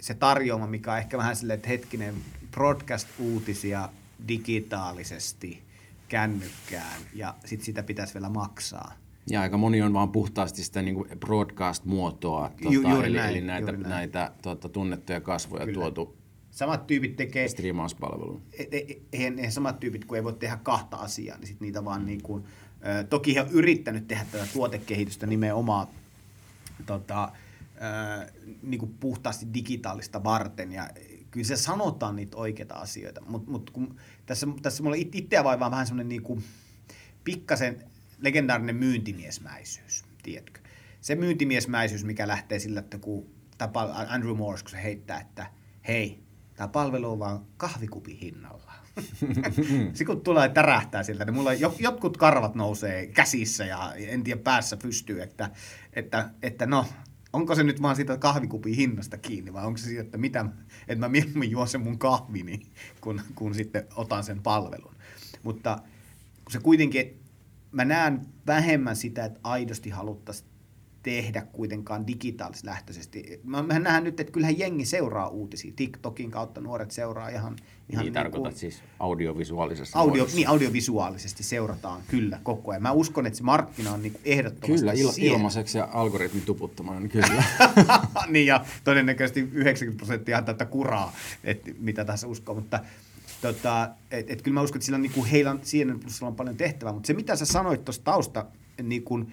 se 0.00 0.14
tarjoama, 0.14 0.66
mikä 0.66 0.92
on 0.92 0.98
ehkä 0.98 1.18
vähän 1.18 1.36
silleen, 1.36 1.56
että 1.56 1.68
hetkinen, 1.68 2.14
broadcast-uutisia 2.50 3.88
digitaalisesti 4.28 5.62
kännykkään 6.08 7.00
ja 7.14 7.34
sitten 7.44 7.64
sitä 7.66 7.82
pitäisi 7.82 8.14
vielä 8.14 8.28
maksaa. 8.28 8.92
Ja 9.30 9.40
aika 9.40 9.56
moni 9.56 9.82
on 9.82 9.92
vaan 9.92 10.12
puhtaasti 10.12 10.64
sitä 10.64 10.82
niin 10.82 11.04
broadcast-muotoa, 11.20 12.50
Ju- 12.60 12.72
tota, 12.82 12.94
juuri 12.94 13.08
eli, 13.08 13.16
näin, 13.16 13.30
eli 13.30 13.40
näitä, 13.40 13.60
juuri 13.70 13.78
näin. 13.82 13.90
näitä 13.90 14.32
tota, 14.42 14.68
tunnettuja 14.68 15.20
kasvoja 15.20 15.64
Kyllä. 15.64 15.74
tuotu 15.74 16.16
Samat 16.50 16.86
tyypit 16.86 17.16
tekee 17.16 17.48
striimauspalveluun. 17.48 18.42
et- 18.58 18.74
et- 18.74 19.02
eihän, 19.12 19.38
eihän 19.38 19.52
samat 19.52 19.80
tyypit, 19.80 20.04
kun 20.04 20.16
ei 20.16 20.24
voi 20.24 20.32
tehdä 20.32 20.56
kahta 20.62 20.96
asiaa, 20.96 21.38
niin 21.38 21.46
sit 21.46 21.60
niitä 21.60 21.84
vaan 21.84 22.06
niin 22.06 22.22
kuin, 22.22 22.44
toki 23.10 23.34
he 23.34 23.40
on 23.40 23.48
yrittänyt 23.50 24.08
tehdä 24.08 24.26
tätä 24.32 24.46
tuotekehitystä 24.52 25.26
nimenomaan 25.26 25.86
tota, 26.86 27.32
niin 28.62 28.78
kuin 28.78 28.94
puhtaasti 29.00 29.46
digitaalista 29.54 30.24
varten, 30.24 30.72
ja 30.72 30.90
kyllä 31.30 31.46
se 31.46 31.56
sanotaan 31.56 32.16
niitä 32.16 32.36
oikeita 32.36 32.74
asioita, 32.74 33.20
mutta 33.20 33.50
mut, 33.50 33.96
tässä, 34.26 34.46
tässä 34.62 34.82
mulla 34.82 34.96
it- 34.96 35.14
itseä 35.14 35.44
vaivaa 35.44 35.70
vähän 35.70 35.86
semmoinen 35.86 36.08
niin 36.08 36.22
kuin 36.22 36.44
pikkasen 37.24 37.84
legendaarinen 38.18 38.76
myyntimiesmäisyys, 38.76 40.04
tiedätkö? 40.22 40.60
Se 41.00 41.14
myyntimiesmäisyys, 41.14 42.04
mikä 42.04 42.28
lähtee 42.28 42.58
sillä, 42.58 42.80
että 42.80 42.98
kun 42.98 43.26
Andrew 44.08 44.36
Morse, 44.36 44.64
kun 44.64 44.70
se 44.70 44.82
heittää, 44.82 45.20
että 45.20 45.46
hei, 45.88 46.22
tämä 46.56 46.68
palvelu 46.68 47.12
on 47.12 47.18
vaan 47.18 47.46
kahvikupin 47.56 48.16
hinnalla. 48.16 48.72
Sitten 49.94 50.06
kun 50.06 50.20
tulee 50.20 50.48
tärähtää 50.48 51.02
siltä, 51.02 51.24
niin 51.24 51.34
mulla 51.34 51.52
jo- 51.52 51.76
jotkut 51.78 52.16
karvat 52.16 52.54
nousee 52.54 53.06
käsissä 53.06 53.64
ja 53.64 53.94
en 53.94 54.24
tiedä 54.24 54.40
päässä 54.40 54.76
pystyy, 54.76 55.22
että, 55.22 55.50
että, 55.92 56.30
että 56.42 56.66
no, 56.66 56.86
onko 57.32 57.54
se 57.54 57.62
nyt 57.62 57.82
vaan 57.82 57.96
siitä 57.96 58.16
kahvikupin 58.16 58.74
hinnasta 58.74 59.18
kiinni 59.18 59.52
vai 59.52 59.66
onko 59.66 59.78
se 59.78 59.84
siitä, 59.84 60.00
että, 60.02 60.18
mitä, 60.18 60.44
että 60.88 61.00
mä 61.04 61.08
mieluummin 61.08 61.50
juon 61.50 61.68
sen 61.68 61.80
mun 61.80 61.98
kahvini, 61.98 62.62
kun, 63.00 63.20
kun 63.34 63.54
sitten 63.54 63.86
otan 63.96 64.24
sen 64.24 64.42
palvelun. 64.42 64.94
Mutta 65.42 65.78
se 66.50 66.58
kuitenkin, 66.58 67.20
mä 67.72 67.84
näen 67.84 68.26
vähemmän 68.46 68.96
sitä, 68.96 69.24
että 69.24 69.40
aidosti 69.42 69.90
haluttaisiin 69.90 70.49
tehdä 71.02 71.42
kuitenkaan 71.52 72.06
digitaalislähtöisesti. 72.06 73.40
Mä 73.44 73.62
nähdään 73.62 74.04
nyt, 74.04 74.20
että 74.20 74.32
kyllähän 74.32 74.58
jengi 74.58 74.84
seuraa 74.84 75.28
uutisia. 75.28 75.72
TikTokin 75.76 76.30
kautta 76.30 76.60
nuoret 76.60 76.90
seuraa 76.90 77.28
ihan... 77.28 77.56
ihan 77.90 78.04
Niin 78.04 78.12
tarkoitat 78.12 78.56
siis 78.56 78.82
audiovisuaalisessa 78.98 79.98
Audio, 79.98 80.14
muodossa. 80.14 80.36
niin, 80.36 80.48
audiovisuaalisesti 80.48 81.42
seurataan 81.42 82.02
kyllä 82.08 82.40
koko 82.42 82.70
ajan. 82.70 82.82
Mä 82.82 82.92
uskon, 82.92 83.26
että 83.26 83.36
se 83.36 83.42
markkina 83.42 83.92
on 83.92 84.02
niin 84.02 84.12
kuin 84.12 84.22
ehdottomasti 84.24 84.80
Kyllä, 84.80 84.92
il, 84.92 85.08
siellä. 85.08 85.36
ilmaiseksi 85.36 85.78
ja 85.78 85.88
algoritmin 85.92 86.42
tuputtamana, 86.42 87.00
niin 87.00 87.10
kyllä. 87.10 87.44
niin 88.28 88.46
ja 88.46 88.64
todennäköisesti 88.84 89.40
90 89.52 89.98
prosenttia 89.98 90.42
tätä 90.42 90.64
kuraa, 90.64 91.12
että 91.44 91.70
mitä 91.78 92.04
tässä 92.04 92.26
uskoo, 92.26 92.54
mutta 92.54 92.80
tota, 93.40 93.90
et, 94.10 94.30
et 94.30 94.42
kyllä 94.42 94.54
mä 94.54 94.62
uskon, 94.62 94.76
että 94.76 94.86
sillä 94.86 94.96
on, 94.96 95.02
niin 95.02 95.12
kuin, 95.12 95.30
heillä 95.30 95.50
on, 95.50 95.60
Plusilla 96.02 96.28
on 96.28 96.36
paljon 96.36 96.56
tehtävää, 96.56 96.92
mutta 96.92 97.06
se 97.06 97.14
mitä 97.14 97.36
sä 97.36 97.44
sanoit 97.44 97.84
tuosta 97.84 98.04
tausta 98.04 98.46
niin 98.82 99.02
kuin, 99.02 99.32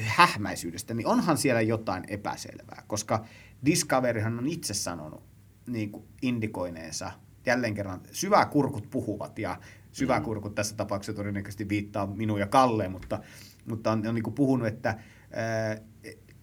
hähmäisyydestä, 0.00 0.94
niin 0.94 1.06
onhan 1.06 1.36
siellä 1.36 1.60
jotain 1.60 2.04
epäselvää, 2.08 2.82
koska 2.86 3.24
Discoveryhan 3.64 4.38
on 4.38 4.46
itse 4.46 4.74
sanonut 4.74 5.22
niin 5.66 5.90
kuin 5.90 6.04
indikoineensa 6.22 7.12
jälleen 7.46 7.74
kerran 7.74 8.00
syväkurkut 8.12 8.90
puhuvat 8.90 9.38
ja 9.38 9.60
syväkurkut 9.92 10.54
tässä 10.54 10.76
tapauksessa 10.76 11.16
todennäköisesti 11.16 11.68
viittaa 11.68 12.06
minun 12.06 12.40
ja 12.40 12.46
Kalleen, 12.46 12.92
mutta, 12.92 13.20
mutta 13.66 13.92
on, 13.92 14.06
on 14.06 14.14
niin 14.14 14.22
kuin 14.22 14.34
puhunut, 14.34 14.68
että 14.68 14.98
ää, 15.32 15.76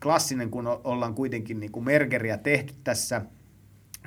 klassinen, 0.03 0.51
kun 0.51 0.67
ollaan 0.67 1.15
kuitenkin 1.15 1.59
niin 1.59 1.71
kuin 1.71 1.85
mergeriä 1.85 2.37
tehty 2.37 2.73
tässä, 2.83 3.21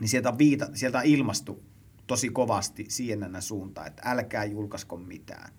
niin 0.00 0.08
sieltä 0.08 0.28
on, 0.28 0.38
viita, 0.38 0.68
sieltä 0.74 0.98
on 0.98 1.04
ilmastu 1.04 1.62
tosi 2.06 2.28
kovasti 2.28 2.84
CNN 2.84 3.42
suuntaan, 3.42 3.86
että 3.86 4.02
älkää 4.04 4.44
julkaisko 4.44 4.96
mitään. 4.96 5.52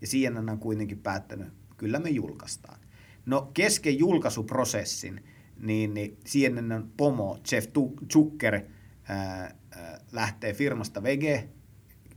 Ja 0.00 0.06
CNN 0.06 0.50
on 0.50 0.58
kuitenkin 0.58 0.98
päättänyt, 0.98 1.48
kyllä 1.76 1.98
me 1.98 2.08
julkaistaan. 2.08 2.81
No 3.26 3.50
kesken 3.54 3.98
julkaisuprosessin, 3.98 5.24
niin, 5.60 5.94
niin 5.94 6.16
CNN 6.26 6.90
pomo 6.96 7.38
Jeff 7.52 7.68
Zucker 8.12 8.60
ää, 9.08 9.54
ää, 9.70 10.00
lähtee 10.12 10.54
firmasta 10.54 11.02
vege, 11.02 11.48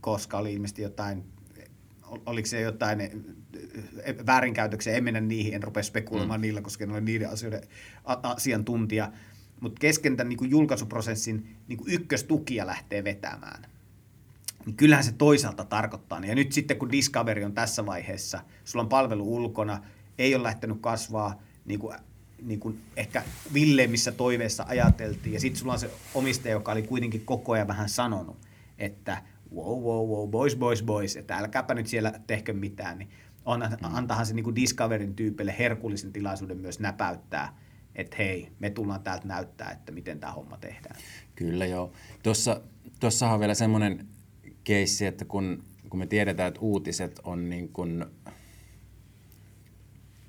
koska 0.00 0.38
oli 0.38 0.54
ilmeisesti 0.54 0.82
jotain, 0.82 1.24
ol- 2.02 2.20
oliko 2.26 2.46
se 2.46 2.60
jotain 2.60 3.36
väärinkäytöksiä, 4.26 4.94
en 4.94 5.04
mennä 5.04 5.20
niihin, 5.20 5.54
en 5.54 5.62
rupea 5.62 5.82
spekuloimaan 5.82 6.40
mm. 6.40 6.42
niillä, 6.42 6.62
koska 6.62 6.84
en 6.84 6.90
ole 6.90 7.00
niiden 7.00 7.30
asioiden 7.30 7.62
a- 8.04 8.20
asiantuntija. 8.22 9.12
Mutta 9.60 9.80
kesken 9.80 10.16
tämän 10.16 10.28
niin 10.28 10.38
kuin 10.38 10.50
julkaisuprosessin 10.50 11.56
niin 11.68 11.78
kuin 11.78 11.92
ykköstukia 11.92 12.66
lähtee 12.66 13.04
vetämään. 13.04 13.62
Niin 14.66 14.76
kyllähän 14.76 15.04
se 15.04 15.12
toisaalta 15.12 15.64
tarkoittaa. 15.64 16.20
Ja 16.20 16.34
nyt 16.34 16.52
sitten 16.52 16.78
kun 16.78 16.92
Discovery 16.92 17.44
on 17.44 17.52
tässä 17.52 17.86
vaiheessa, 17.86 18.40
sulla 18.64 18.82
on 18.82 18.88
palvelu 18.88 19.34
ulkona, 19.34 19.82
ei 20.18 20.34
ole 20.34 20.42
lähtenyt 20.42 20.78
kasvaa 20.80 21.42
niin 21.64 21.80
kuin, 21.80 21.96
niin 22.42 22.60
kuin 22.60 22.80
ehkä 22.96 23.22
villeimmissä 23.54 24.12
toiveissa 24.12 24.64
ajateltiin. 24.68 25.32
Ja 25.32 25.40
sitten 25.40 25.60
sulla 25.60 25.72
on 25.72 25.78
se 25.78 25.90
omistaja, 26.14 26.52
joka 26.52 26.72
oli 26.72 26.82
kuitenkin 26.82 27.24
koko 27.24 27.52
ajan 27.52 27.68
vähän 27.68 27.88
sanonut, 27.88 28.36
että 28.78 29.22
wow, 29.54 29.82
wow, 29.82 30.08
wow, 30.08 30.30
boys, 30.30 30.56
boys, 30.56 30.82
boys, 30.82 31.16
että 31.16 31.38
älkääpä 31.38 31.74
nyt 31.74 31.86
siellä 31.86 32.20
tehkö 32.26 32.52
mitään. 32.52 32.98
Niin 32.98 33.08
on, 33.44 33.62
antahan 33.82 34.26
se 34.26 34.34
niin 34.34 34.44
kuin 34.44 34.56
Discoverin 34.56 35.14
tyypille 35.14 35.54
herkullisen 35.58 36.12
tilaisuuden 36.12 36.56
myös 36.56 36.80
näpäyttää, 36.80 37.58
että 37.94 38.16
hei, 38.18 38.52
me 38.58 38.70
tullaan 38.70 39.02
täältä 39.02 39.28
näyttää, 39.28 39.70
että 39.70 39.92
miten 39.92 40.20
tämä 40.20 40.32
homma 40.32 40.56
tehdään. 40.56 40.96
Kyllä 41.34 41.66
joo. 41.66 41.92
Tuossa, 42.22 42.60
tuossahan 43.00 43.34
on 43.34 43.40
vielä 43.40 43.54
semmoinen 43.54 44.06
keissi, 44.64 45.06
että 45.06 45.24
kun, 45.24 45.64
kun 45.90 45.98
me 45.98 46.06
tiedetään, 46.06 46.48
että 46.48 46.60
uutiset 46.60 47.20
on 47.24 47.48
niin 47.48 47.68
kuin 47.68 48.04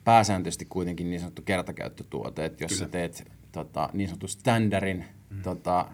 pääsääntöisesti 0.07 0.65
kuitenkin 0.65 1.09
niin 1.09 1.19
sanottu 1.19 1.41
kertakäyttötuote, 1.41 2.45
että 2.45 2.63
jos 2.63 2.71
Kyllä. 2.71 2.85
sä 2.85 2.91
teet 2.91 3.31
tota, 3.51 3.89
niin 3.93 4.09
sanotun 4.09 4.29
standardin, 4.29 5.05
mm. 5.29 5.41
tota, 5.41 5.85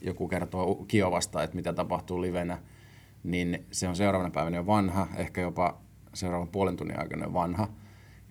joku 0.00 0.28
kertoo 0.28 0.74
Kiovasta, 0.74 1.42
että 1.42 1.56
mitä 1.56 1.72
tapahtuu 1.72 2.22
livenä, 2.22 2.58
niin 3.24 3.66
se 3.70 3.88
on 3.88 3.96
seuraavana 3.96 4.30
päivänä 4.30 4.56
jo 4.56 4.66
vanha, 4.66 5.08
ehkä 5.16 5.40
jopa 5.40 5.80
seuraavan 6.14 6.48
puolen 6.48 6.76
tunnin 6.76 7.00
aikana 7.00 7.24
jo 7.24 7.32
vanha. 7.32 7.68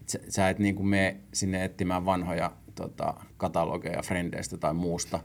Et 0.02 0.10
sä, 0.10 0.20
sä 0.30 0.50
et 0.50 0.60
niin 0.60 0.76
kuin 0.76 0.88
mene 0.88 1.18
sinne 1.34 1.64
etsimään 1.64 2.06
vanhoja 2.06 2.52
tota, 2.76 3.14
katalogeja 3.38 4.02
Frendeistä 4.02 4.58
tai 4.58 4.74
muusta. 4.74 5.20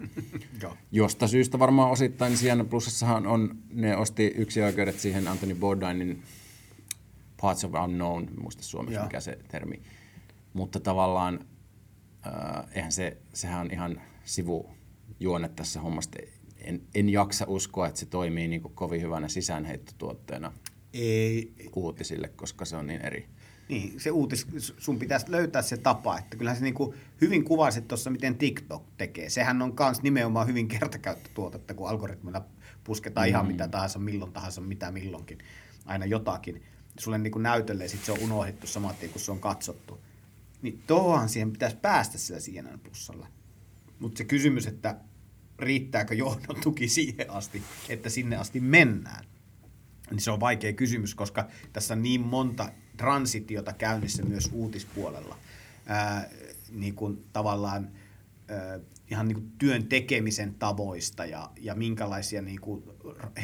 Josta 0.92 1.28
syystä 1.28 1.58
varmaan 1.58 1.90
osittain 1.90 2.32
CNN 2.32 2.68
Plusassahan 2.68 3.26
on, 3.26 3.56
ne 3.72 3.96
osti 3.96 4.34
yksi 4.36 4.62
oikeudet 4.62 4.98
siihen 4.98 5.28
Anthony 5.28 5.54
Bourdainin 5.54 6.22
Parts 7.42 7.64
of 7.64 7.72
Unknown, 7.84 8.28
muista 8.40 8.62
suomeksi 8.62 8.94
Joo. 8.94 9.04
mikä 9.04 9.20
se 9.20 9.38
termi. 9.48 9.82
Mutta 10.52 10.80
tavallaan, 10.80 11.46
äh, 12.26 12.64
eihän 12.72 12.92
se, 12.92 13.16
sehän 13.34 13.60
on 13.60 13.70
ihan 13.70 14.00
sivujuone 14.24 15.48
tässä 15.48 15.80
hommasta. 15.80 16.18
En, 16.56 16.82
en 16.94 17.08
jaksa 17.08 17.44
uskoa, 17.48 17.86
että 17.86 18.00
se 18.00 18.06
toimii 18.06 18.48
niin 18.48 18.62
kuin 18.62 18.74
kovin 18.74 19.02
hyvänä 19.02 19.28
sisäänheittotuotteena 19.28 20.52
Ei, 20.92 21.52
uutisille, 21.76 22.28
koska 22.28 22.64
se 22.64 22.76
on 22.76 22.86
niin 22.86 23.00
eri. 23.00 23.28
Niin, 23.68 24.00
se 24.00 24.10
uutis, 24.10 24.46
sun 24.78 24.98
pitäisi 24.98 25.30
löytää 25.30 25.62
se 25.62 25.76
tapa, 25.76 26.18
että 26.18 26.36
kyllähän 26.36 26.58
se 26.58 26.64
niinku 26.64 26.94
hyvin 27.20 27.44
kuvasit 27.44 27.88
tuossa, 27.88 28.10
miten 28.10 28.38
TikTok 28.38 28.82
tekee. 28.96 29.28
Sehän 29.28 29.62
on 29.62 29.74
myös 29.80 30.02
nimenomaan 30.02 30.46
hyvin 30.46 30.68
kertakäyttötuotetta, 30.68 31.74
kun 31.74 31.88
algoritmilla 31.88 32.44
pusketaan 32.84 33.26
mm. 33.26 33.28
ihan 33.28 33.46
mitä 33.46 33.68
tahansa, 33.68 33.98
milloin 33.98 34.32
tahansa, 34.32 34.60
mitä 34.60 34.90
milloinkin, 34.92 35.38
aina 35.86 36.06
jotakin. 36.06 36.62
Sulle 37.02 37.18
niinku 37.18 37.38
näytölle 37.38 37.88
sit 37.88 38.04
se 38.04 38.12
on 38.12 38.18
unohdettu 38.18 38.66
saman 38.66 38.94
tien, 38.94 39.12
kun 39.12 39.20
se 39.20 39.32
on 39.32 39.40
katsottu. 39.40 40.00
Niin 40.62 40.82
tuohon 40.86 41.28
siihen 41.28 41.52
pitäisi 41.52 41.76
päästä 41.76 42.18
sillä 42.18 42.40
CNN 42.40 42.80
plussalla. 42.80 43.26
Mutta 43.98 44.18
se 44.18 44.24
kysymys, 44.24 44.66
että 44.66 44.96
riittääkö 45.58 46.14
johdon 46.14 46.60
tuki 46.62 46.88
siihen 46.88 47.30
asti, 47.30 47.62
että 47.88 48.10
sinne 48.10 48.36
asti 48.36 48.60
mennään 48.60 49.24
niin 50.12 50.20
se 50.20 50.30
on 50.30 50.40
vaikea 50.40 50.72
kysymys, 50.72 51.14
koska 51.14 51.48
tässä 51.72 51.94
on 51.94 52.02
niin 52.02 52.20
monta 52.20 52.72
transitiota 52.96 53.72
käynnissä 53.72 54.22
myös 54.22 54.50
uutispuolella. 54.52 55.38
Ää, 55.86 56.28
niin 56.70 56.94
kuin 56.94 57.24
tavallaan 57.32 57.90
ää, 58.48 58.80
ihan 59.12 59.28
niin 59.28 59.36
kuin 59.36 59.52
työn 59.58 59.86
tekemisen 59.86 60.54
tavoista 60.54 61.24
ja, 61.24 61.50
ja 61.60 61.74
minkälaisia 61.74 62.42
niin 62.42 62.60
kuin 62.60 62.82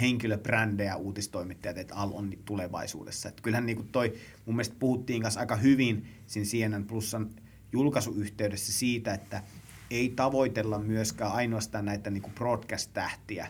henkilöbrändejä 0.00 0.96
uutistoimittajat 0.96 1.78
et 1.78 1.92
al 1.94 2.11
on 2.12 2.33
tulevaisuudessa. 2.44 3.28
Et 3.28 3.40
kyllähän 3.40 3.66
niin 3.66 3.76
kuin 3.76 3.88
toi, 3.88 4.14
mun 4.46 4.57
mielestä 4.57 4.76
puhuttiin 4.78 5.22
kanssa 5.22 5.40
aika 5.40 5.57
hyvin 5.57 6.07
siinä 6.26 6.46
CNN 6.46 6.85
Plusan 6.85 7.31
julkaisuyhteydessä 7.72 8.72
siitä, 8.72 9.14
että 9.14 9.42
ei 9.90 10.09
tavoitella 10.16 10.78
myöskään 10.78 11.33
ainoastaan 11.33 11.85
näitä 11.85 12.11
niin 12.11 12.33
broadcast-tähtiä, 12.35 13.46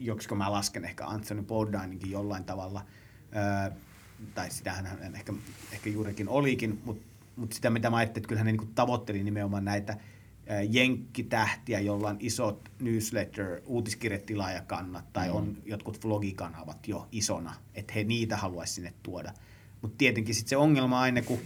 joksi 0.00 0.34
mä 0.34 0.52
lasken 0.52 0.84
ehkä 0.84 1.06
Anthony 1.06 1.42
Bourdainenkin 1.42 2.10
jollain 2.10 2.44
tavalla, 2.44 2.86
öö, 3.36 3.76
tai 4.34 4.50
sitähän 4.50 4.86
hän 4.86 5.14
ehkä, 5.14 5.32
ehkä 5.72 5.90
juurikin 5.90 6.28
olikin, 6.28 6.82
mutta 6.84 7.06
mut 7.36 7.52
sitä 7.52 7.70
mitä 7.70 7.90
mä 7.90 7.96
ajattelin, 7.96 8.22
että 8.22 8.28
kyllä 8.28 8.38
hän 8.38 8.46
niin 8.46 8.74
tavoitteli 8.74 9.22
nimenomaan 9.22 9.64
näitä 9.64 9.96
jenkkitähtiä, 10.70 11.80
joilla 11.80 12.08
on 12.08 12.16
isot 12.20 12.68
newsletter, 12.80 13.60
uutiskirjetilaajakannat 13.66 15.12
tai 15.12 15.28
mm. 15.28 15.34
on 15.34 15.56
jotkut 15.64 16.04
vlogikanavat 16.04 16.88
jo 16.88 17.08
isona, 17.12 17.54
että 17.74 17.92
he 17.92 18.04
niitä 18.04 18.36
haluaisi 18.36 18.74
sinne 18.74 18.94
tuoda. 19.02 19.32
Mutta 19.82 19.98
tietenkin 19.98 20.34
sitten 20.34 20.50
se 20.50 20.56
ongelma 20.56 21.00
aina, 21.00 21.22
kun 21.22 21.38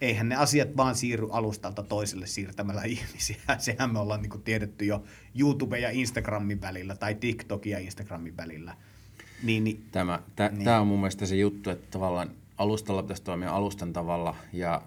eihän 0.00 0.28
ne 0.28 0.36
asiat 0.36 0.76
vaan 0.76 0.94
siirry 0.94 1.28
alustalta 1.30 1.82
toiselle 1.82 2.26
siirtämällä 2.26 2.82
ihmisiä. 2.96 3.36
Sehän 3.58 3.92
me 3.92 3.98
ollaan 3.98 4.22
niin 4.22 4.42
tiedetty 4.42 4.84
jo 4.84 5.02
YouTube 5.38 5.78
ja 5.78 5.90
Instagramin 5.90 6.60
välillä 6.60 6.96
tai 6.96 7.14
TikTok 7.14 7.66
ja 7.66 7.78
Instagramin 7.78 8.36
välillä. 8.36 8.76
Niin, 9.42 9.64
niin, 9.64 9.84
tämä, 9.92 10.22
tä, 10.36 10.48
niin. 10.48 10.64
tämä 10.64 10.80
on 10.80 10.86
mun 10.86 10.98
mielestä 10.98 11.26
se 11.26 11.36
juttu, 11.36 11.70
että 11.70 11.86
tavallaan 11.90 12.30
alustalla 12.58 13.02
pitäisi 13.02 13.22
toimia 13.22 13.50
alustan 13.50 13.92
tavalla 13.92 14.36
ja, 14.52 14.82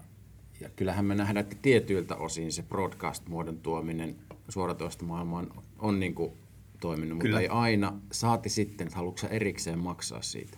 ja 0.64 0.70
kyllähän 0.70 1.06
me 1.06 1.16
nähdään, 1.16 1.38
että 1.38 1.56
tietyiltä 1.62 2.16
osin 2.16 2.52
se 2.52 2.64
broadcast-muodon 2.64 3.58
tuominen 3.58 4.16
suoratoista 4.50 5.06
maailmaan 5.06 5.52
on, 5.80 6.00
niin 6.00 6.16
kuin 6.16 6.34
toiminut, 6.80 7.20
Kyllä. 7.20 7.38
mutta 7.38 7.42
ei 7.42 7.60
aina. 7.62 8.00
Saati 8.12 8.50
sitten, 8.50 8.88
että 8.88 8.98
haluatko 8.98 9.28
erikseen 9.28 9.80
maksaa 9.80 10.22
siitä? 10.22 10.58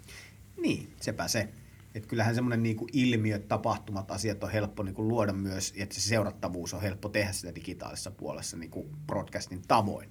Niin, 0.61 0.93
sepä 1.01 1.27
se. 1.27 1.49
Että 1.95 2.09
kyllähän 2.09 2.35
semmoinen 2.35 2.63
niin 2.63 2.77
ilmiö, 2.93 3.39
tapahtumat, 3.39 4.11
asiat 4.11 4.43
on 4.43 4.51
helppo 4.51 4.83
niin 4.83 4.95
kuin 4.95 5.07
luoda 5.07 5.33
myös, 5.33 5.73
että 5.77 5.95
se 5.95 6.01
seurattavuus 6.01 6.73
on 6.73 6.81
helppo 6.81 7.09
tehdä 7.09 7.31
sitä 7.31 7.55
digitaalisessa 7.55 8.11
puolessa 8.11 8.57
niin 8.57 8.71
kuin 8.71 8.89
broadcastin 9.07 9.61
tavoin. 9.67 10.09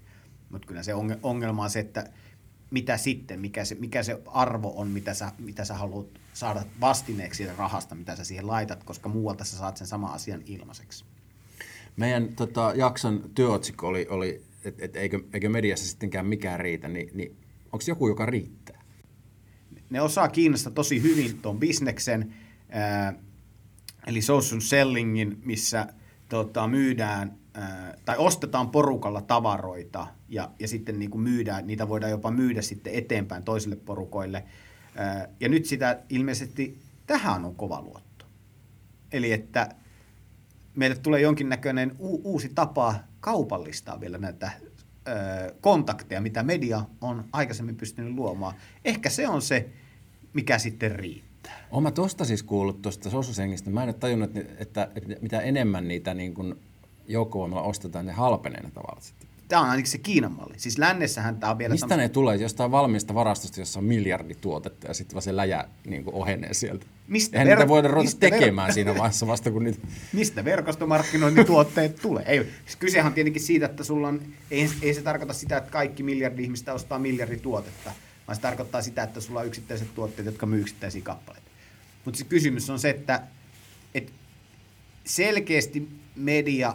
Mutta 0.50 0.66
kyllä 0.68 0.82
se 0.82 0.94
ongelma 1.22 1.62
on 1.62 1.70
se, 1.70 1.80
että 1.80 2.10
mitä 2.74 2.96
sitten, 2.96 3.40
mikä 3.40 3.64
se, 3.64 3.74
mikä 3.74 4.02
se 4.02 4.22
arvo 4.26 4.72
on, 4.76 4.88
mitä 4.88 5.14
sä, 5.14 5.32
mitä 5.38 5.64
sä 5.64 5.74
haluat 5.74 6.06
saada 6.32 6.62
vastineeksi 6.80 7.36
siitä 7.38 7.54
rahasta, 7.58 7.94
mitä 7.94 8.16
sä 8.16 8.24
siihen 8.24 8.46
laitat, 8.46 8.84
koska 8.84 9.08
muualta 9.08 9.44
sä 9.44 9.56
saat 9.56 9.76
sen 9.76 9.86
sama 9.86 10.06
asian 10.06 10.42
ilmaiseksi. 10.46 11.04
Meidän 11.96 12.28
tota, 12.36 12.72
jakson 12.76 13.30
työotsikko 13.34 13.88
oli, 13.88 14.06
oli 14.10 14.42
että 14.64 14.84
et 14.84 14.96
eikö, 14.96 15.20
eikö 15.32 15.48
mediassa 15.48 15.86
sittenkään 15.86 16.26
mikään 16.26 16.60
riitä, 16.60 16.88
niin, 16.88 17.10
niin 17.14 17.36
onko 17.72 17.84
joku, 17.88 18.08
joka 18.08 18.26
riittää? 18.26 18.84
ne 19.90 20.00
osaa 20.00 20.28
Kiinasta 20.28 20.70
tosi 20.70 21.02
hyvin 21.02 21.38
tuon 21.42 21.60
bisneksen, 21.60 22.34
ää, 22.68 23.14
eli 24.06 24.22
social 24.22 24.60
sellingin, 24.60 25.38
missä 25.44 25.86
tota, 26.28 26.68
myydään 26.68 27.28
ää, 27.28 27.43
tai 28.04 28.16
ostetaan 28.18 28.70
porukalla 28.70 29.22
tavaroita 29.22 30.06
ja, 30.28 30.50
ja 30.58 30.68
sitten 30.68 30.98
niin 30.98 31.10
kuin 31.10 31.22
myydään, 31.22 31.66
niitä 31.66 31.88
voidaan 31.88 32.10
jopa 32.10 32.30
myydä 32.30 32.62
sitten 32.62 32.94
eteenpäin 32.94 33.42
toisille 33.42 33.76
porukoille. 33.76 34.44
Ja 35.40 35.48
nyt 35.48 35.66
sitä 35.66 36.00
ilmeisesti 36.08 36.78
tähän 37.06 37.44
on 37.44 37.54
kova 37.54 37.82
luotto. 37.82 38.24
Eli 39.12 39.32
että 39.32 39.68
meille 40.76 40.96
tulee 40.96 41.20
jonkinnäköinen 41.20 41.96
u- 42.00 42.32
uusi 42.32 42.48
tapa 42.54 42.94
kaupallistaa 43.20 44.00
vielä 44.00 44.18
näitä 44.18 44.50
kontakteja, 45.60 46.20
mitä 46.20 46.42
media 46.42 46.84
on 47.00 47.24
aikaisemmin 47.32 47.76
pystynyt 47.76 48.14
luomaan. 48.14 48.54
Ehkä 48.84 49.10
se 49.10 49.28
on 49.28 49.42
se, 49.42 49.68
mikä 50.32 50.58
sitten 50.58 50.92
riittää. 50.92 51.66
Olen 51.70 51.82
mä 51.82 51.90
tuosta 51.90 52.24
siis 52.24 52.42
kuullut 52.42 52.82
tuosta 52.82 53.10
sosusengistä. 53.10 53.70
Mä 53.70 53.82
en 53.82 53.88
ole 53.88 53.94
tajunnut, 53.94 54.36
että, 54.36 54.54
että, 54.58 54.90
että 54.94 55.14
mitä 55.20 55.40
enemmän 55.40 55.88
niitä 55.88 56.14
niin 56.14 56.34
kuin 56.34 56.54
joukkovoimalla 57.08 57.62
ostetaan, 57.62 58.06
ne 58.06 58.12
halpenee 58.12 58.62
ne 58.62 58.70
tavallaan 58.70 59.02
sitten. 59.02 59.28
Tämä 59.48 59.62
on 59.62 59.68
ainakin 59.68 59.90
se 59.90 59.98
Kiinan 59.98 60.32
malli. 60.32 60.54
Siis 60.56 60.78
lännessähän 60.78 61.36
tämä 61.36 61.50
on 61.50 61.58
vielä... 61.58 61.72
Mistä 61.72 61.96
ne 61.96 62.08
tulee? 62.08 62.36
Jostain 62.36 62.70
valmiista 62.70 63.14
varastosta, 63.14 63.60
jossa 63.60 63.78
on 63.78 63.84
miljardi 63.84 64.34
tuotetta 64.34 64.86
ja 64.86 64.94
sitten 64.94 65.14
vaan 65.14 65.22
se 65.22 65.36
läjä 65.36 65.64
niin 65.86 66.04
kuin 66.04 66.14
ohenee 66.14 66.54
sieltä. 66.54 66.86
Mistä 67.08 67.38
Eihän 67.38 67.52
ver- 67.52 67.56
niitä 67.56 67.68
voida 67.68 67.88
ruveta 67.88 68.16
tekemään 68.20 68.70
ver- 68.70 68.72
siinä 68.72 68.94
vaiheessa 68.94 69.26
vasta, 69.26 69.50
kun 69.50 69.64
niitä... 69.64 69.78
Mistä 70.12 70.44
verkostomarkkinoinnin 70.44 71.46
tuotteet 71.46 71.96
tulee? 71.96 72.24
Ei, 72.26 72.48
siis 72.64 72.76
kysehän 72.76 73.06
on 73.06 73.12
tietenkin 73.12 73.42
siitä, 73.42 73.66
että 73.66 73.84
sulla 73.84 74.08
on... 74.08 74.22
Ei, 74.50 74.70
ei 74.82 74.94
se 74.94 75.02
tarkoita 75.02 75.32
sitä, 75.32 75.56
että 75.56 75.70
kaikki 75.70 76.02
miljardi 76.02 76.42
ihmistä 76.44 76.74
ostaa 76.74 76.98
miljardi 76.98 77.36
tuotetta 77.36 77.90
vaan 78.26 78.36
se 78.36 78.42
tarkoittaa 78.42 78.82
sitä, 78.82 79.02
että 79.02 79.20
sulla 79.20 79.40
on 79.40 79.46
yksittäiset 79.46 79.94
tuotteet, 79.94 80.26
jotka 80.26 80.46
myy 80.46 80.60
yksittäisiä 80.60 81.02
kappaleita. 81.02 81.50
Mutta 82.04 82.18
se 82.18 82.24
kysymys 82.24 82.70
on 82.70 82.78
se, 82.78 82.90
että, 82.90 83.22
että 83.94 84.12
selkeästi 85.04 85.88
media 86.16 86.74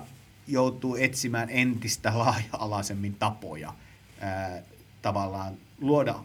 joutuu 0.51 0.95
etsimään 0.95 1.49
entistä 1.49 2.11
laaja-alaisemmin 2.19 3.15
tapoja 3.15 3.73
ää, 4.21 4.61
tavallaan 5.01 5.53
luoda 5.81 6.19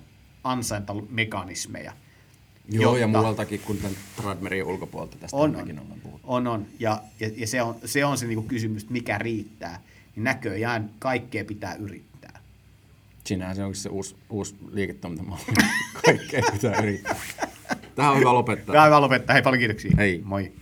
ansaintamekanismeja. 0.44 1.92
Joo, 2.68 2.82
jotta, 2.82 2.98
ja 2.98 3.06
muualtakin 3.06 3.60
kuin 3.60 3.78
tämän 3.78 3.96
Tradmerin 4.16 4.64
ulkopuolelta 4.64 5.16
tästä 5.16 5.36
on, 5.36 5.56
on, 5.56 5.62
ollaan 5.62 6.00
puhuttu. 6.02 6.26
On, 6.28 6.46
on. 6.46 6.66
Ja, 6.78 7.02
ja, 7.20 7.30
ja 7.36 7.46
se 7.46 7.62
on 7.62 7.76
se, 7.84 8.04
on 8.04 8.18
se 8.18 8.26
niinku 8.26 8.42
kysymys, 8.42 8.90
mikä 8.90 9.18
riittää. 9.18 9.80
Niin 10.16 10.24
näköjään 10.24 10.90
kaikkea 10.98 11.44
pitää 11.44 11.74
yrittää. 11.74 12.40
Siinähän 13.24 13.56
se 13.56 13.64
onkin 13.64 13.80
se 13.80 13.88
uusi, 13.88 14.16
uusi 14.30 14.56
liiketoimintamalli. 14.70 15.44
Kaikkea 16.04 16.42
pitää 16.52 16.82
yrittää. 16.82 17.16
Tähän 17.94 18.12
on 18.12 18.18
hyvä 18.18 18.34
lopettaa. 18.34 18.72
Tähän 18.72 18.86
on 18.86 18.90
hyvä 18.90 19.00
lopettaa. 19.00 19.34
Hei, 19.34 19.42
paljon 19.42 19.58
kiitoksia. 19.58 19.90
Hei. 19.96 20.22
Moi. 20.24 20.52